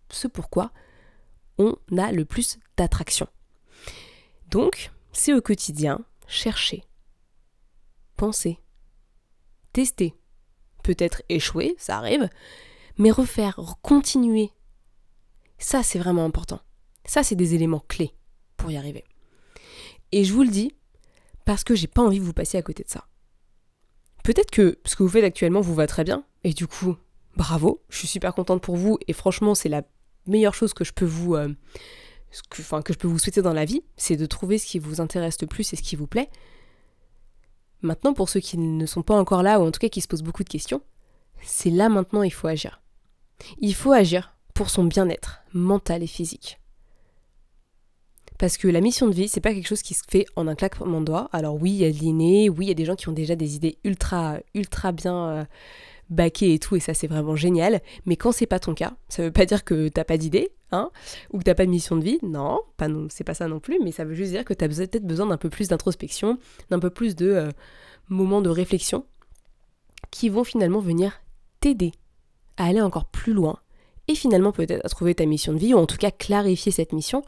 ce 0.09 0.29
pourquoi 0.29 0.71
on 1.57 1.75
a 1.97 2.13
le 2.13 2.23
plus 2.23 2.59
d'attraction. 2.77 3.27
Donc, 4.51 4.91
c'est 5.11 5.33
au 5.33 5.41
quotidien 5.41 5.99
chercher, 6.27 6.85
penser, 8.15 8.57
tester, 9.79 10.13
peut-être 10.83 11.23
échouer, 11.29 11.73
ça 11.77 11.97
arrive, 11.97 12.27
mais 12.97 13.11
refaire, 13.11 13.77
continuer. 13.81 14.51
Ça, 15.57 15.83
c'est 15.83 15.99
vraiment 15.99 16.25
important. 16.25 16.59
Ça, 17.05 17.23
c'est 17.23 17.37
des 17.37 17.55
éléments 17.55 17.85
clés 17.87 18.13
pour 18.57 18.71
y 18.71 18.75
arriver. 18.75 19.05
Et 20.11 20.25
je 20.25 20.33
vous 20.33 20.43
le 20.43 20.49
dis 20.49 20.75
parce 21.45 21.63
que 21.63 21.75
j'ai 21.75 21.87
pas 21.87 22.01
envie 22.01 22.19
de 22.19 22.25
vous 22.25 22.33
passer 22.33 22.57
à 22.57 22.61
côté 22.61 22.83
de 22.83 22.89
ça. 22.89 23.07
Peut-être 24.25 24.51
que 24.51 24.79
ce 24.83 24.97
que 24.97 25.03
vous 25.03 25.07
faites 25.07 25.23
actuellement 25.23 25.61
vous 25.61 25.73
va 25.73 25.87
très 25.87 26.03
bien, 26.03 26.25
et 26.43 26.51
du 26.51 26.67
coup, 26.67 26.97
bravo, 27.37 27.81
je 27.87 27.99
suis 27.99 28.07
super 28.09 28.35
contente 28.35 28.61
pour 28.61 28.75
vous, 28.75 28.99
et 29.07 29.13
franchement, 29.13 29.55
c'est 29.55 29.69
la 29.69 29.83
meilleure 30.27 30.55
chose 30.55 30.73
que 30.73 30.83
je 30.83 30.91
peux 30.91 31.05
vous, 31.05 31.35
euh, 31.35 31.55
enfin, 32.51 32.81
que 32.81 32.91
je 32.91 32.97
peux 32.97 33.07
vous 33.07 33.17
souhaiter 33.17 33.41
dans 33.41 33.53
la 33.53 33.63
vie, 33.63 33.81
c'est 33.95 34.17
de 34.17 34.25
trouver 34.25 34.57
ce 34.57 34.65
qui 34.65 34.77
vous 34.77 34.99
intéresse 34.99 35.39
le 35.39 35.47
plus 35.47 35.71
et 35.71 35.77
ce 35.77 35.81
qui 35.81 35.95
vous 35.95 36.05
plaît. 36.05 36.29
Maintenant, 37.81 38.13
pour 38.13 38.29
ceux 38.29 38.39
qui 38.39 38.57
ne 38.57 38.85
sont 38.85 39.03
pas 39.03 39.15
encore 39.15 39.43
là, 39.43 39.59
ou 39.59 39.65
en 39.65 39.71
tout 39.71 39.79
cas 39.79 39.89
qui 39.89 40.01
se 40.01 40.07
posent 40.07 40.23
beaucoup 40.23 40.43
de 40.43 40.49
questions, 40.49 40.81
c'est 41.41 41.69
là 41.69 41.89
maintenant 41.89 42.23
il 42.23 42.33
faut 42.33 42.47
agir. 42.47 42.81
Il 43.59 43.73
faut 43.73 43.93
agir 43.93 44.35
pour 44.53 44.69
son 44.69 44.83
bien-être 44.83 45.41
mental 45.53 46.03
et 46.03 46.07
physique. 46.07 46.59
Parce 48.37 48.57
que 48.57 48.67
la 48.67 48.81
mission 48.81 49.07
de 49.07 49.13
vie, 49.13 49.27
c'est 49.27 49.41
pas 49.41 49.53
quelque 49.53 49.67
chose 49.67 49.81
qui 49.81 49.93
se 49.93 50.03
fait 50.07 50.25
en 50.35 50.47
un 50.47 50.55
claquement 50.55 51.01
de 51.01 51.05
doigts. 51.05 51.29
Alors 51.33 51.55
oui, 51.61 51.71
il 51.71 51.77
y 51.77 51.85
a 51.85 51.91
de 51.91 51.97
l'inné, 51.97 52.49
oui, 52.49 52.65
il 52.65 52.67
y 52.69 52.71
a 52.71 52.75
des 52.75 52.85
gens 52.85 52.95
qui 52.95 53.09
ont 53.09 53.13
déjà 53.13 53.35
des 53.35 53.55
idées 53.55 53.77
ultra, 53.83 54.37
ultra 54.53 54.91
bien 54.93 55.29
euh, 55.29 55.45
baquer 56.09 56.53
et 56.53 56.59
tout, 56.59 56.75
et 56.75 56.79
ça 56.79 56.93
c'est 56.93 57.07
vraiment 57.07 57.35
génial. 57.35 57.81
Mais 58.05 58.15
quand 58.15 58.31
c'est 58.31 58.45
pas 58.45 58.59
ton 58.59 58.73
cas, 58.73 58.93
ça 59.07 59.23
veut 59.23 59.31
pas 59.31 59.45
dire 59.45 59.63
que 59.63 59.87
t'as 59.89 60.03
pas 60.03 60.17
d'idée, 60.17 60.51
hein, 60.71 60.91
ou 61.31 61.39
que 61.39 61.43
t'as 61.43 61.55
pas 61.55 61.65
de 61.65 61.71
mission 61.71 61.95
de 61.95 62.03
vie, 62.03 62.19
non, 62.23 62.59
pas 62.77 62.87
non, 62.87 63.07
c'est 63.09 63.23
pas 63.23 63.33
ça 63.33 63.47
non 63.47 63.59
plus, 63.59 63.79
mais 63.83 63.91
ça 63.91 64.05
veut 64.05 64.15
juste 64.15 64.31
dire 64.31 64.45
que 64.45 64.53
t'as 64.53 64.67
peut-être 64.67 65.05
besoin 65.05 65.27
d'un 65.27 65.37
peu 65.37 65.49
plus 65.49 65.67
d'introspection, 65.67 66.37
d'un 66.69 66.79
peu 66.79 66.89
plus 66.89 67.15
de 67.15 67.27
euh, 67.27 67.51
moments 68.09 68.41
de 68.41 68.49
réflexion 68.49 69.05
qui 70.11 70.29
vont 70.29 70.43
finalement 70.43 70.79
venir 70.79 71.21
t'aider 71.59 71.91
à 72.57 72.65
aller 72.65 72.81
encore 72.81 73.05
plus 73.05 73.33
loin 73.33 73.59
et 74.07 74.15
finalement 74.15 74.51
peut-être 74.51 74.83
à 74.83 74.89
trouver 74.89 75.13
ta 75.13 75.25
mission 75.25 75.53
de 75.53 75.59
vie, 75.59 75.73
ou 75.73 75.77
en 75.77 75.85
tout 75.85 75.97
cas 75.97 76.11
clarifier 76.11 76.71
cette 76.71 76.93
mission, 76.93 77.23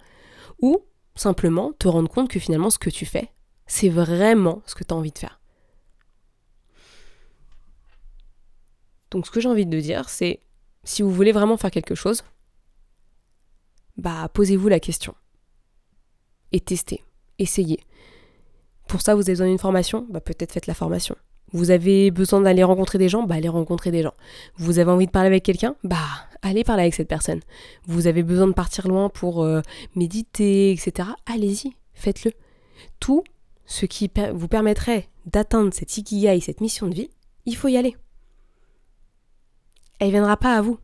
ou 0.62 0.80
simplement 1.16 1.74
te 1.78 1.88
rendre 1.88 2.10
compte 2.10 2.30
que 2.30 2.40
finalement 2.40 2.70
ce 2.70 2.80
que 2.80 2.90
tu 2.90 3.06
fais, 3.06 3.30
c'est 3.68 3.90
vraiment 3.90 4.62
ce 4.66 4.76
que 4.76 4.84
tu 4.84 4.94
as 4.94 4.98
envie 4.98 5.12
de 5.12 5.20
faire. 5.20 5.41
Donc 9.12 9.26
ce 9.26 9.32
que 9.32 9.40
j'ai 9.40 9.50
envie 9.50 9.66
de 9.66 9.80
dire, 9.80 10.10
c'est 10.10 10.40
si 10.84 11.02
vous 11.02 11.12
voulez 11.12 11.32
vraiment 11.32 11.58
faire 11.58 11.72
quelque 11.72 11.96
chose, 11.96 12.24
bah 13.98 14.30
posez-vous 14.34 14.68
la 14.68 14.80
question. 14.80 15.14
Et 16.52 16.60
testez, 16.60 17.04
essayez. 17.38 17.80
Pour 18.88 19.02
ça, 19.02 19.16
vous 19.16 19.22
avez 19.22 19.34
besoin 19.34 19.48
d'une 19.48 19.60
formation, 19.60 20.08
bah 20.10 20.22
peut-être 20.22 20.52
faites 20.52 20.68
la 20.68 20.74
formation. 20.74 21.16
Vous 21.54 21.70
avez 21.70 22.12
besoin 22.12 22.42
d'aller 22.42 22.64
rencontrer 22.64 22.98
des 22.98 23.10
gens, 23.10 23.24
bah 23.24 23.36
allez 23.36 23.50
rencontrer 23.50 23.92
des 23.92 24.04
gens. 24.04 24.14
Vous 24.56 24.80
avez 24.80 24.90
envie 24.90 25.06
de 25.06 25.12
parler 25.12 25.28
avec 25.28 25.44
quelqu'un, 25.44 25.76
bah 25.84 25.98
allez 26.42 26.64
parler 26.64 26.84
avec 26.84 26.94
cette 26.94 27.10
personne. 27.10 27.42
Vous 27.86 28.08
avez 28.08 28.24
besoin 28.24 28.48
de 28.48 28.54
partir 28.54 28.88
loin 28.88 29.10
pour 29.10 29.44
euh, 29.44 29.62
méditer, 29.96 30.72
etc. 30.72 31.10
Allez-y, 31.26 31.74
faites-le. 31.94 32.32
Tout 33.00 33.24
ce 33.66 33.86
qui 33.86 34.10
vous 34.34 34.48
permettrait 34.48 35.10
d'atteindre 35.26 35.74
cette 35.74 35.98
ikigai, 35.98 36.40
cette 36.40 36.62
mission 36.62 36.88
de 36.88 36.96
vie, 36.96 37.10
il 37.46 37.56
faut 37.56 37.68
y 37.68 37.78
aller 37.78 37.96
elle 40.02 40.10
viendra 40.10 40.36
pas 40.36 40.58
à 40.58 40.62
vous. 40.62 40.80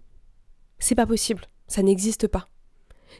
C'est 0.77 0.93
pas 0.93 1.07
possible, 1.07 1.41
ça 1.67 1.81
n'existe 1.81 2.27
pas. 2.27 2.47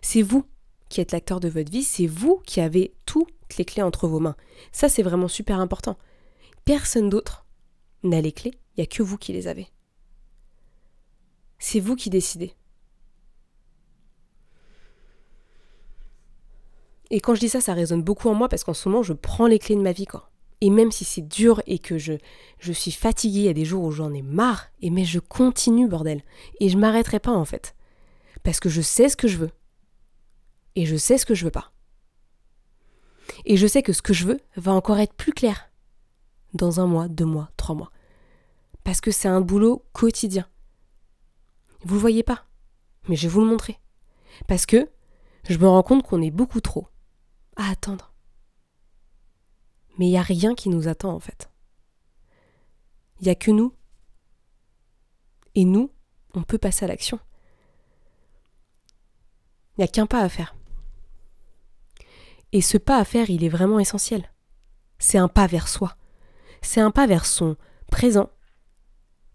C'est 0.03 0.21
vous 0.21 0.45
qui 0.89 1.01
êtes 1.01 1.12
l'acteur 1.12 1.39
de 1.39 1.49
votre 1.49 1.71
vie, 1.71 1.83
c'est 1.83 2.05
vous 2.05 2.39
qui 2.45 2.62
avez 2.62 2.93
toutes 3.07 3.33
les 3.57 3.65
clés 3.65 3.81
entre 3.81 4.07
vos 4.07 4.19
mains. 4.19 4.36
Ça, 4.71 4.89
c'est 4.89 5.01
vraiment 5.01 5.27
super 5.27 5.60
important. 5.60 5.97
Personne 6.65 7.10
d'autre 7.10 7.47
n'a 8.03 8.21
les 8.21 8.31
clés, 8.31 8.51
il 8.53 8.81
n'y 8.81 8.83
a 8.83 8.86
que 8.86 9.01
vous 9.01 9.17
qui 9.17 9.33
les 9.33 9.47
avez. 9.47 9.67
C'est 11.57 11.79
vous 11.79 11.95
qui 11.95 12.12
décidez. 12.12 12.53
Et 17.10 17.19
quand 17.21 17.33
je 17.33 17.39
dis 17.39 17.49
ça, 17.49 17.60
ça 17.60 17.73
résonne 17.73 18.03
beaucoup 18.03 18.29
en 18.29 18.36
moi 18.36 18.49
parce 18.49 18.63
qu'en 18.63 18.75
ce 18.75 18.88
moment, 18.88 19.01
je 19.01 19.13
prends 19.13 19.47
les 19.47 19.57
clés 19.57 19.75
de 19.75 19.81
ma 19.81 19.93
vie. 19.93 20.05
Et 20.62 20.70
même 20.70 20.91
si 20.91 21.06
c'est 21.06 21.22
dur 21.22 21.62
et 21.67 21.80
que 21.80 21.98
je, 21.98 22.13
je 22.60 22.72
suis 22.74 22.91
fatiguée, 22.91 23.39
il 23.39 23.46
y 23.46 23.50
a 23.50 23.54
des 23.54 23.65
jours 23.65 23.84
où 23.84 23.91
j'en 23.91 24.13
ai 24.13 24.24
marre, 24.24 24.67
et 24.82 24.89
mais 24.89 25.06
je 25.06 25.20
continue, 25.20 25.88
bordel. 25.88 26.24
Et 26.60 26.70
je 26.70 26.78
m'arrêterai 26.78 27.20
pas 27.20 27.32
en 27.32 27.46
fait. 27.46 27.76
Parce 28.43 28.60
que 28.60 28.70
je 28.70 28.82
sais 28.82 29.10
ce 29.10 29.17
que 29.17 29.28
je 29.28 29.38
veux. 29.38 29.52
Et 30.76 30.86
je 30.86 30.96
sais 30.96 31.17
ce 31.17 31.26
que 31.26 31.36
je 31.36 31.46
veux 31.46 31.52
pas. 31.52 31.72
Et 33.46 33.58
je 33.58 33.67
sais 33.67 33.84
que 33.84 33.93
ce 33.93 34.02
que 34.02 34.13
je 34.13 34.26
veux 34.26 34.39
va 34.56 34.72
encore 34.72 35.00
être 35.00 35.13
plus 35.13 35.34
clair 35.34 35.70
dans 36.54 36.80
un 36.80 36.88
mois, 36.88 37.08
deux 37.08 37.26
mois, 37.26 37.52
trois 37.58 37.76
mois. 37.76 37.91
Parce 38.84 39.02
que 39.02 39.12
c'est 39.12 39.28
un 39.28 39.41
boulot 39.41 39.86
quotidien. 39.93 40.48
Vous 41.84 41.96
le 41.96 42.02
voyez 42.02 42.24
pas, 42.24 42.46
mais 43.08 43.15
je 43.15 43.24
vais 43.24 43.34
vous 43.34 43.41
le 43.41 43.48
montrer. 43.48 43.80
Parce 44.48 44.65
que 44.65 44.89
je 45.48 45.58
me 45.58 45.67
rends 45.67 45.84
compte 45.84 46.04
qu'on 46.04 46.22
est 46.22 46.32
beaucoup 46.32 46.62
trop 46.62 46.88
à 47.56 47.70
attendre. 47.70 48.13
Mais 49.97 50.07
il 50.07 50.12
n'y 50.12 50.17
a 50.17 50.23
rien 50.23 50.55
qui 50.55 50.69
nous 50.69 50.88
attend 50.88 51.13
en 51.13 51.19
fait. 51.19 51.49
Il 53.19 53.25
n'y 53.25 53.31
a 53.31 53.36
que 53.36 53.51
nous. 53.51 53.73
Et 55.55 55.65
nous, 55.65 55.91
on 56.33 56.43
peut 56.43 56.60
passer 56.60 56.86
à 56.86 56.88
l'action. 56.88 57.19
Il 59.77 59.81
n'y 59.81 59.86
a 59.86 59.88
qu'un 59.88 60.05
pas 60.05 60.21
à 60.21 60.29
faire. 60.29 60.55
Et 62.51 62.62
ce 62.62 62.77
pas 62.77 62.97
à 62.97 63.05
faire, 63.05 63.29
il 63.29 63.43
est 63.43 63.49
vraiment 63.49 63.79
essentiel. 63.79 64.31
C'est 64.99 65.17
un 65.17 65.27
pas 65.27 65.47
vers 65.47 65.67
soi. 65.67 65.95
C'est 66.62 66.81
un 66.81 66.91
pas 66.91 67.07
vers 67.07 67.25
son 67.25 67.55
présent 67.91 68.29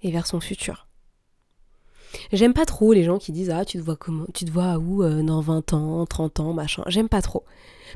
et 0.03 0.11
vers 0.11 0.27
son 0.27 0.40
futur. 0.40 0.88
J'aime 2.33 2.55
pas 2.55 2.66
trop 2.66 2.92
les 2.92 3.05
gens 3.05 3.18
qui 3.18 3.33
disent 3.33 3.51
Ah, 3.51 3.64
tu 3.64 3.79
te 3.79 3.83
vois 3.83 3.96
comment 3.96 4.27
Tu 4.35 4.44
te 4.44 4.51
vois 4.51 4.77
où 4.79 5.03
euh, 5.03 5.22
dans 5.22 5.40
20 5.40 5.72
ans, 5.72 6.07
30 6.07 6.40
ans, 6.40 6.53
machin. 6.53 6.83
J'aime 6.87 7.09
pas 7.09 7.22
trop. 7.22 7.44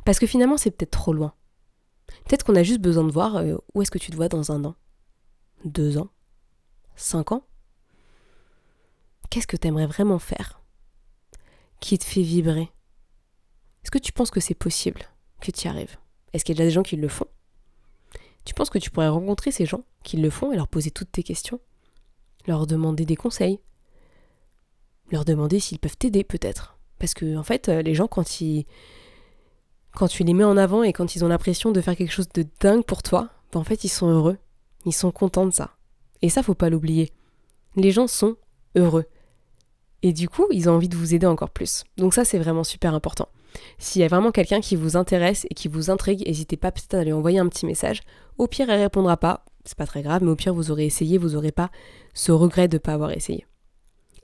Parce 0.05 0.19
que 0.19 0.27
finalement, 0.27 0.57
c'est 0.57 0.71
peut-être 0.71 0.91
trop 0.91 1.13
loin. 1.13 1.35
Peut-être 2.25 2.45
qu'on 2.45 2.57
a 2.57 2.63
juste 2.63 2.81
besoin 2.81 3.05
de 3.05 3.13
voir 3.13 3.37
euh, 3.37 3.57
où 3.75 3.83
est-ce 3.83 3.91
que 3.91 3.99
tu 3.99 4.11
te 4.11 4.17
vois 4.17 4.29
dans 4.29 4.53
un 4.53 4.65
an, 4.65 4.75
deux 5.65 5.99
ans, 5.99 6.11
cinq 6.97 7.33
ans? 7.33 7.47
Qu'est-ce 9.31 9.47
que 9.47 9.57
tu 9.57 9.69
aimerais 9.69 9.87
vraiment 9.87 10.19
faire 10.19 10.61
qui 11.81 11.99
te 11.99 12.05
fait 12.05 12.23
vibrer? 12.23 12.71
Est-ce 13.83 13.91
que 13.91 13.99
tu 13.99 14.13
penses 14.13 14.31
que 14.31 14.41
c'est 14.41 14.55
possible 14.55 15.03
que 15.41 15.51
tu 15.51 15.67
y 15.67 15.69
arrives? 15.69 15.97
Est-ce 16.33 16.45
qu'il 16.45 16.55
y 16.55 16.59
a 16.59 16.65
déjà 16.65 16.69
des 16.69 16.75
gens 16.75 16.83
qui 16.83 16.97
le 16.97 17.09
font? 17.09 17.27
Tu 18.45 18.55
penses 18.55 18.71
que 18.71 18.79
tu 18.79 18.91
pourrais 18.91 19.09
rencontrer 19.09 19.51
ces 19.51 19.67
gens 19.67 19.85
qui 20.03 20.17
le 20.17 20.31
font 20.31 20.53
et 20.53 20.57
leur 20.57 20.69
poser 20.69 20.91
toutes 20.91 21.13
tes 21.13 21.23
questions? 21.23 21.61
Leur 22.47 22.67
demander 22.67 23.05
des 23.05 23.17
conseils? 23.17 23.61
Leur 25.11 25.25
demander 25.25 25.61
s'ils 25.61 25.79
peuvent 25.79 25.97
t'aider 25.97 26.25
peut-être? 26.25 26.79
Parce 26.99 27.15
que 27.15 27.37
en 27.37 27.43
fait, 27.43 27.69
euh, 27.69 27.83
les 27.83 27.95
gens 27.95 28.09
quand 28.09 28.41
ils 28.41 28.67
quand 29.97 30.09
tu 30.09 30.25
les 30.25 30.35
mets 30.35 30.45
en 30.45 30.59
avant 30.59 30.83
et 30.83 30.93
quand 30.93 31.17
ils 31.17 31.25
ont 31.25 31.29
l'impression 31.29 31.73
de 31.73 31.81
faire 31.81 31.97
quelque 31.97 32.13
chose 32.13 32.29
de 32.29 32.45
dingue 32.61 32.85
pour 32.85 33.03
toi, 33.03 33.31
ben, 33.51 33.61
en 33.61 33.65
fait 33.65 33.83
ils 33.83 33.89
sont 33.89 34.09
heureux, 34.09 34.37
ils 34.85 34.93
sont 34.93 35.11
contents 35.11 35.47
de 35.47 35.53
ça. 35.53 35.71
Et 36.21 36.29
ça 36.29 36.43
faut 36.43 36.55
pas 36.55 36.69
l'oublier. 36.69 37.13
Les 37.77 37.91
gens 37.91 38.07
sont 38.07 38.37
heureux. 38.77 39.07
Et 40.03 40.13
du 40.13 40.29
coup, 40.29 40.47
ils 40.51 40.69
ont 40.69 40.75
envie 40.75 40.91
de 40.91 40.97
vous 40.97 41.15
aider 41.15 41.27
encore 41.27 41.51
plus. 41.51 41.85
Donc 41.97 42.13
ça 42.13 42.27
c'est 42.27 42.39
vraiment 42.39 42.63
super 42.63 42.95
important. 42.95 43.29
S'il 43.79 44.03
y 44.03 44.05
a 44.05 44.09
vraiment 44.09 44.33
quelqu'un 44.33 44.61
qui 44.61 44.77
vous 44.77 44.99
intéresse 44.99 45.47
et 45.51 45.55
qui 45.55 45.67
vous 45.67 45.91
intrigue, 45.91 46.27
n'hésitez 46.27 46.59
pas 46.59 46.71
peut-être 46.71 46.95
à 46.95 47.03
lui 47.03 47.15
envoyer 47.15 47.39
un 47.39 47.49
petit 47.49 47.65
message. 47.65 48.03
Au 48.37 48.47
pire, 48.47 48.69
elle 48.69 48.83
répondra 48.83 49.17
pas, 49.17 49.47
c'est 49.65 49.79
pas 49.79 49.87
très 49.87 50.03
grave, 50.03 50.23
mais 50.23 50.31
au 50.31 50.37
pire, 50.37 50.53
vous 50.53 50.71
aurez 50.71 50.85
essayé, 50.85 51.17
vous 51.17 51.37
aurez 51.37 51.53
pas 51.53 51.71
ce 52.13 52.33
regret 52.33 52.69
de 52.69 52.77
ne 52.77 52.81
pas 52.81 52.93
avoir 52.93 53.13
essayé. 53.13 53.47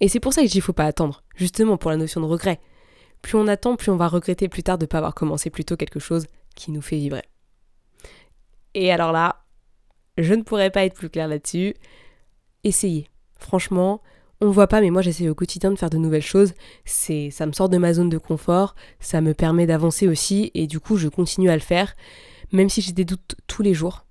Et 0.01 0.09
c'est 0.09 0.21
pour 0.21 0.35
ça 0.35 0.43
que 0.43 0.49
je 0.49 0.61
faut 0.61 0.75
pas 0.75 0.85
attendre, 0.85 1.23
justement 1.35 1.79
pour 1.79 1.91
la 1.91 1.97
notion 1.97 2.21
de 2.21 2.27
regret 2.27 2.61
plus 3.23 3.37
on 3.37 3.47
attend, 3.47 3.77
plus 3.77 3.91
on 3.91 3.97
va 3.97 4.09
regretter 4.09 4.49
plus 4.49 4.63
tard 4.63 4.79
de 4.79 4.85
ne 4.85 4.89
pas 4.89 4.99
avoir 4.99 5.15
commencé 5.15 5.49
plus 5.49 5.65
tôt 5.65 5.77
quelque 5.77 6.01
chose 6.01 6.27
qui 6.55 6.71
nous 6.73 6.83
fait 6.83 6.97
vibrer. 6.97 7.25
Et 8.75 8.93
alors 8.93 9.13
là, 9.13 9.45
je 10.19 10.35
ne 10.35 10.43
pourrais 10.43 10.71
pas 10.71 10.85
être 10.85 10.95
plus 10.95 11.09
clair 11.09 11.29
là-dessus. 11.29 11.75
Essayez. 12.65 13.09
Franchement, 13.39 14.03
on 14.41 14.47
ne 14.47 14.53
voit 14.53 14.67
pas, 14.67 14.81
mais 14.81 14.91
moi 14.91 15.03
j'essaie 15.03 15.29
au 15.29 15.35
quotidien 15.35 15.71
de 15.71 15.77
faire 15.77 15.91
de 15.91 15.99
nouvelles 15.99 16.23
choses. 16.23 16.53
C'est, 16.85 17.31
ça 17.31 17.47
me 17.47 17.53
sort 17.53 17.69
de 17.69 17.79
ma 17.79 17.95
zone 17.95 18.09
de 18.09 18.19
confort, 18.19 18.75
ça 18.99 19.21
me 19.21 19.35
permet 19.35 19.67
d'avancer 19.67 20.09
aussi, 20.09 20.51
et 20.55 20.67
du 20.67 20.81
coup 20.81 20.97
je 20.97 21.09
continue 21.09 21.49
à 21.49 21.55
le 21.55 21.61
faire, 21.61 21.95
même 22.51 22.69
si 22.69 22.81
j'ai 22.83 22.93
des 22.93 23.05
doutes 23.05 23.37
tous 23.47 23.63
les 23.63 23.73
jours. 23.73 24.05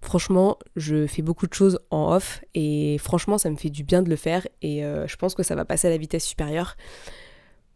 Franchement, 0.00 0.58
je 0.76 1.06
fais 1.06 1.20
beaucoup 1.20 1.46
de 1.46 1.52
choses 1.52 1.78
en 1.90 2.14
off, 2.14 2.42
et 2.54 2.96
franchement 2.98 3.36
ça 3.36 3.50
me 3.50 3.56
fait 3.56 3.68
du 3.68 3.84
bien 3.84 4.02
de 4.02 4.08
le 4.08 4.16
faire, 4.16 4.46
et 4.62 4.82
euh, 4.82 5.06
je 5.06 5.16
pense 5.16 5.34
que 5.34 5.42
ça 5.42 5.54
va 5.54 5.66
passer 5.66 5.88
à 5.88 5.90
la 5.90 5.98
vitesse 5.98 6.24
supérieure 6.24 6.76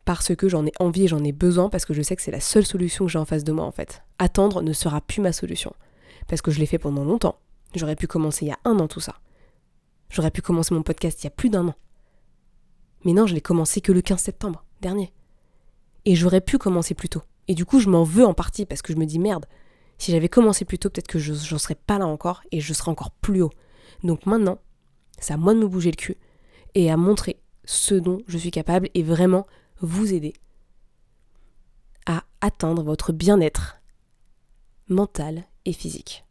parce 0.04 0.34
que 0.34 0.48
j'en 0.48 0.66
ai 0.66 0.72
envie 0.78 1.04
et 1.04 1.08
j'en 1.08 1.24
ai 1.24 1.32
besoin, 1.32 1.68
parce 1.68 1.84
que 1.84 1.94
je 1.94 2.02
sais 2.02 2.16
que 2.16 2.22
c'est 2.22 2.30
la 2.30 2.40
seule 2.40 2.66
solution 2.66 3.06
que 3.06 3.10
j'ai 3.10 3.18
en 3.18 3.24
face 3.24 3.44
de 3.44 3.52
moi 3.52 3.64
en 3.64 3.72
fait. 3.72 4.02
Attendre 4.18 4.62
ne 4.62 4.72
sera 4.72 5.00
plus 5.00 5.20
ma 5.20 5.32
solution. 5.32 5.72
Parce 6.28 6.42
que 6.42 6.50
je 6.50 6.58
l'ai 6.58 6.66
fait 6.66 6.78
pendant 6.78 7.04
longtemps. 7.04 7.38
J'aurais 7.74 7.96
pu 7.96 8.06
commencer 8.06 8.44
il 8.44 8.48
y 8.48 8.52
a 8.52 8.58
un 8.64 8.78
an 8.78 8.88
tout 8.88 9.00
ça. 9.00 9.16
J'aurais 10.10 10.30
pu 10.30 10.42
commencer 10.42 10.74
mon 10.74 10.82
podcast 10.82 11.22
il 11.22 11.24
y 11.24 11.28
a 11.28 11.30
plus 11.30 11.50
d'un 11.50 11.68
an. 11.68 11.74
Mais 13.04 13.12
non, 13.12 13.26
je 13.26 13.34
l'ai 13.34 13.40
commencé 13.40 13.80
que 13.80 13.92
le 13.92 14.00
15 14.00 14.20
septembre 14.20 14.64
dernier. 14.80 15.12
Et 16.04 16.14
j'aurais 16.14 16.40
pu 16.40 16.58
commencer 16.58 16.94
plus 16.94 17.08
tôt. 17.08 17.22
Et 17.48 17.54
du 17.54 17.64
coup, 17.64 17.80
je 17.80 17.88
m'en 17.88 18.04
veux 18.04 18.24
en 18.24 18.34
partie 18.34 18.66
parce 18.66 18.82
que 18.82 18.92
je 18.92 18.98
me 18.98 19.06
dis 19.06 19.18
merde, 19.18 19.46
si 19.98 20.12
j'avais 20.12 20.28
commencé 20.28 20.64
plus 20.64 20.78
tôt, 20.78 20.90
peut-être 20.90 21.08
que 21.08 21.18
je 21.18 21.32
n'en 21.32 21.58
serais 21.58 21.74
pas 21.74 21.98
là 21.98 22.06
encore 22.06 22.42
et 22.52 22.60
je 22.60 22.72
serais 22.72 22.90
encore 22.90 23.10
plus 23.10 23.42
haut. 23.42 23.52
Donc 24.02 24.26
maintenant, 24.26 24.58
c'est 25.18 25.32
à 25.32 25.36
moi 25.36 25.54
de 25.54 25.58
me 25.58 25.66
bouger 25.66 25.90
le 25.90 25.96
cul 25.96 26.16
et 26.74 26.90
à 26.90 26.96
montrer 26.96 27.40
ce 27.64 27.94
dont 27.94 28.18
je 28.26 28.38
suis 28.38 28.50
capable 28.50 28.90
et 28.94 29.02
vraiment 29.02 29.46
vous 29.84 30.12
aider 30.12 30.34
à 32.06 32.24
atteindre 32.40 32.82
votre 32.82 33.12
bien-être 33.12 33.80
mental 34.88 35.44
et 35.64 35.72
physique. 35.72 36.24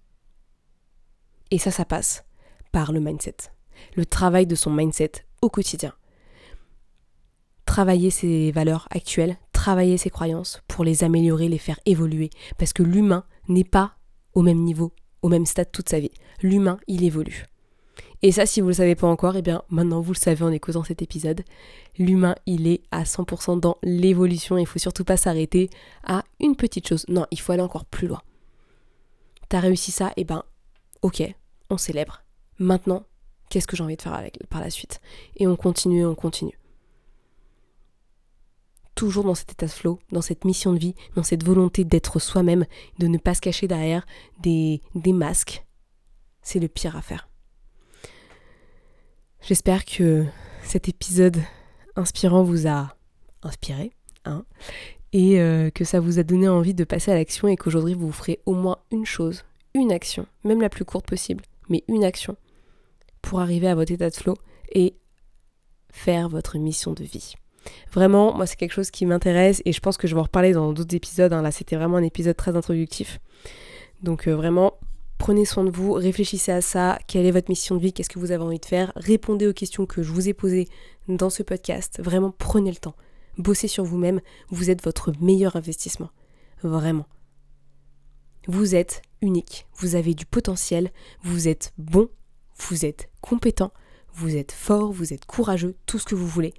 Et 1.51 1.57
ça, 1.57 1.71
ça 1.71 1.85
passe 1.85 2.25
par 2.71 2.91
le 2.91 2.99
mindset, 2.99 3.35
le 3.95 4.05
travail 4.05 4.47
de 4.47 4.55
son 4.55 4.71
mindset 4.71 5.11
au 5.41 5.49
quotidien. 5.49 5.93
Travailler 7.65 8.09
ses 8.09 8.51
valeurs 8.51 8.87
actuelles, 8.91 9.37
travailler 9.51 9.97
ses 9.97 10.09
croyances 10.09 10.61
pour 10.67 10.83
les 10.83 11.03
améliorer, 11.03 11.47
les 11.47 11.57
faire 11.57 11.79
évoluer. 11.85 12.29
Parce 12.57 12.73
que 12.73 12.83
l'humain 12.83 13.25
n'est 13.47 13.63
pas 13.63 13.95
au 14.33 14.41
même 14.41 14.63
niveau, 14.63 14.93
au 15.21 15.29
même 15.29 15.45
stade 15.45 15.71
toute 15.71 15.89
sa 15.89 15.99
vie. 15.99 16.11
L'humain, 16.41 16.79
il 16.87 17.03
évolue. 17.03 17.45
Et 18.25 18.31
ça, 18.31 18.45
si 18.45 18.61
vous 18.61 18.67
ne 18.67 18.71
le 18.71 18.77
savez 18.77 18.95
pas 18.95 19.07
encore, 19.07 19.35
eh 19.35 19.41
bien 19.41 19.63
maintenant 19.69 19.99
vous 19.99 20.13
le 20.13 20.17
savez 20.17 20.43
en 20.45 20.51
écoutant 20.51 20.85
cet 20.85 21.01
épisode. 21.01 21.43
L'humain, 21.99 22.35
il 22.45 22.67
est 22.67 22.81
à 22.89 23.03
100% 23.03 23.59
dans 23.59 23.77
l'évolution. 23.83 24.57
Il 24.57 24.65
faut 24.65 24.79
surtout 24.79 25.03
pas 25.03 25.17
s'arrêter 25.17 25.69
à 26.05 26.23
une 26.39 26.55
petite 26.55 26.87
chose. 26.87 27.05
Non, 27.09 27.27
il 27.31 27.39
faut 27.41 27.51
aller 27.51 27.61
encore 27.61 27.83
plus 27.83 28.07
loin. 28.07 28.21
T'as 29.49 29.59
réussi 29.59 29.91
ça, 29.91 30.13
eh 30.15 30.23
ben, 30.23 30.43
ok, 31.01 31.21
on 31.69 31.77
célèbre. 31.77 32.23
Maintenant, 32.59 33.05
qu'est-ce 33.49 33.67
que 33.67 33.75
j'ai 33.75 33.83
envie 33.83 33.97
de 33.97 34.01
faire 34.01 34.13
avec, 34.13 34.39
par 34.49 34.61
la 34.61 34.69
suite? 34.69 35.01
Et 35.35 35.45
on 35.45 35.57
continue, 35.57 36.05
on 36.05 36.15
continue. 36.15 36.57
Toujours 38.95 39.25
dans 39.25 39.35
cet 39.35 39.51
état 39.51 39.65
de 39.65 39.71
flow, 39.71 39.99
dans 40.13 40.21
cette 40.21 40.45
mission 40.45 40.71
de 40.71 40.79
vie, 40.79 40.95
dans 41.15 41.23
cette 41.23 41.43
volonté 41.43 41.83
d'être 41.83 42.19
soi-même, 42.19 42.65
de 42.99 43.07
ne 43.07 43.17
pas 43.17 43.33
se 43.33 43.41
cacher 43.41 43.67
derrière 43.67 44.05
des, 44.39 44.81
des 44.95 45.11
masques. 45.11 45.65
C'est 46.41 46.59
le 46.59 46.69
pire 46.69 46.95
à 46.95 47.01
faire. 47.01 47.27
J'espère 49.45 49.83
que 49.83 50.23
cet 50.63 50.87
épisode 50.87 51.37
inspirant 51.97 52.43
vous 52.43 52.65
a 52.65 52.95
inspiré, 53.41 53.91
hein, 54.23 54.45
et 55.11 55.41
euh, 55.41 55.69
que 55.69 55.83
ça 55.83 55.99
vous 55.99 56.17
a 56.17 56.23
donné 56.23 56.47
envie 56.47 56.73
de 56.73 56.85
passer 56.85 57.11
à 57.11 57.15
l'action 57.15 57.49
et 57.49 57.57
qu'aujourd'hui 57.57 57.93
vous 57.93 58.13
ferez 58.13 58.39
au 58.45 58.53
moins 58.53 58.77
une 58.89 59.05
chose, 59.05 59.43
une 59.73 59.91
action, 59.91 60.27
même 60.45 60.61
la 60.61 60.69
plus 60.69 60.85
courte 60.85 61.05
possible, 61.05 61.43
mais 61.67 61.83
une 61.89 62.05
action 62.05 62.37
pour 63.21 63.41
arriver 63.41 63.67
à 63.67 63.75
votre 63.75 63.91
état 63.91 64.09
de 64.09 64.15
flow 64.15 64.35
et 64.71 64.95
faire 65.91 66.29
votre 66.29 66.57
mission 66.57 66.93
de 66.93 67.03
vie. 67.03 67.33
Vraiment, 67.91 68.33
moi 68.33 68.45
c'est 68.45 68.55
quelque 68.55 68.71
chose 68.71 68.91
qui 68.91 69.05
m'intéresse 69.05 69.61
et 69.65 69.73
je 69.73 69.79
pense 69.81 69.97
que 69.97 70.07
je 70.07 70.15
vais 70.15 70.21
en 70.21 70.23
reparler 70.23 70.53
dans 70.53 70.71
d'autres 70.71 70.95
épisodes. 70.95 71.33
Hein. 71.33 71.41
Là 71.41 71.51
c'était 71.51 71.75
vraiment 71.75 71.97
un 71.97 72.03
épisode 72.03 72.37
très 72.37 72.55
introductif. 72.55 73.19
Donc 74.01 74.29
euh, 74.29 74.35
vraiment, 74.35 74.79
Prenez 75.23 75.45
soin 75.45 75.63
de 75.63 75.71
vous, 75.71 75.93
réfléchissez 75.93 76.51
à 76.51 76.59
ça, 76.59 76.99
quelle 77.07 77.25
est 77.25 77.31
votre 77.31 77.47
mission 77.47 77.77
de 77.77 77.81
vie, 77.81 77.93
qu'est-ce 77.93 78.09
que 78.09 78.19
vous 78.19 78.33
avez 78.33 78.43
envie 78.43 78.59
de 78.59 78.65
faire, 78.65 78.91
répondez 78.97 79.47
aux 79.47 79.53
questions 79.53 79.85
que 79.85 80.03
je 80.03 80.11
vous 80.11 80.27
ai 80.27 80.33
posées 80.33 80.67
dans 81.07 81.29
ce 81.29 81.43
podcast, 81.43 82.01
vraiment 82.03 82.35
prenez 82.37 82.69
le 82.69 82.75
temps, 82.75 82.97
bossez 83.37 83.69
sur 83.69 83.85
vous-même, 83.85 84.19
vous 84.49 84.69
êtes 84.69 84.83
votre 84.83 85.13
meilleur 85.21 85.55
investissement, 85.55 86.09
vraiment. 86.61 87.05
Vous 88.47 88.75
êtes 88.75 89.01
unique, 89.21 89.65
vous 89.75 89.95
avez 89.95 90.13
du 90.13 90.25
potentiel, 90.25 90.91
vous 91.21 91.47
êtes 91.47 91.71
bon, 91.77 92.09
vous 92.57 92.83
êtes 92.83 93.09
compétent, 93.21 93.71
vous 94.13 94.35
êtes 94.35 94.51
fort, 94.51 94.91
vous 94.91 95.13
êtes 95.13 95.25
courageux, 95.25 95.77
tout 95.85 95.99
ce 95.99 96.05
que 96.05 96.15
vous 96.15 96.27
voulez. 96.27 96.53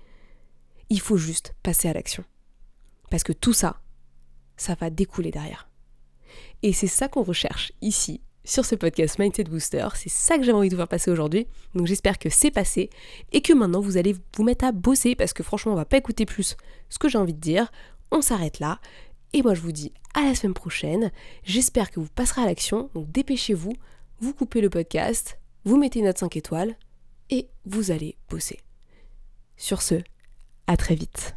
Il 0.89 1.01
faut 1.01 1.19
juste 1.19 1.55
passer 1.63 1.89
à 1.89 1.93
l'action. 1.93 2.25
Parce 3.11 3.25
que 3.25 3.35
tout 3.35 3.53
ça, 3.53 3.83
ça 4.57 4.75
va 4.75 4.89
découler 4.89 5.33
derrière. 5.33 5.69
Et 6.63 6.73
c'est 6.73 6.87
ça 6.87 7.09
qu'on 7.09 7.25
recherche 7.25 7.71
ici 7.83 8.23
sur 8.45 8.65
ce 8.65 8.75
podcast 8.75 9.19
Mindset 9.19 9.45
Booster. 9.45 9.89
C'est 9.95 10.11
ça 10.11 10.37
que 10.37 10.43
j'avais 10.43 10.57
envie 10.57 10.69
de 10.69 10.75
vous 10.75 10.81
faire 10.81 10.89
passer 10.89 11.11
aujourd'hui. 11.11 11.47
Donc 11.75 11.87
j'espère 11.87 12.19
que 12.19 12.29
c'est 12.29 12.51
passé 12.51 12.91
et 13.33 13.41
que 13.41 13.53
maintenant 13.53 13.81
vous 13.81 13.97
allez 13.97 14.15
vous 14.37 14.45
mettre 14.45 14.65
à 14.65 14.73
bosser 14.73 15.15
parce 15.15 15.33
que 15.33 15.43
franchement 15.43 15.73
on 15.73 15.77
va 15.77 15.85
pas 15.85 15.97
écouter 15.97 16.27
plus 16.27 16.57
ce 16.89 16.99
que 16.99 17.09
j'ai 17.09 17.19
envie 17.19 17.35
de 17.35 17.41
dire. 17.41 17.73
On 18.11 18.21
s'arrête 18.21 18.61
là. 18.61 18.81
Et 19.33 19.43
moi 19.43 19.55
je 19.55 19.61
vous 19.61 19.73
dis 19.73 19.93
à 20.15 20.23
la 20.23 20.35
semaine 20.35 20.55
prochaine. 20.55 21.11
J'espère 21.45 21.91
que 21.91 22.01
vous 22.01 22.09
passerez 22.15 22.43
à 22.43 22.47
l'action. 22.47 22.91
Donc 22.95 23.11
dépêchez-vous, 23.11 23.73
vous 24.21 24.35
coupez 24.35 24.61
le 24.61 24.71
podcast, 24.71 25.39
vous 25.65 25.77
mettez 25.77 26.01
une 26.01 26.07
note 26.07 26.19
5 26.19 26.37
étoiles 26.37 26.77
et 27.31 27.49
vous 27.65 27.91
allez 27.91 28.17
bosser. 28.29 28.61
Sur 29.57 29.83
ce, 29.83 29.97
à 30.67 30.77
très 30.77 30.95
vite. 30.95 31.37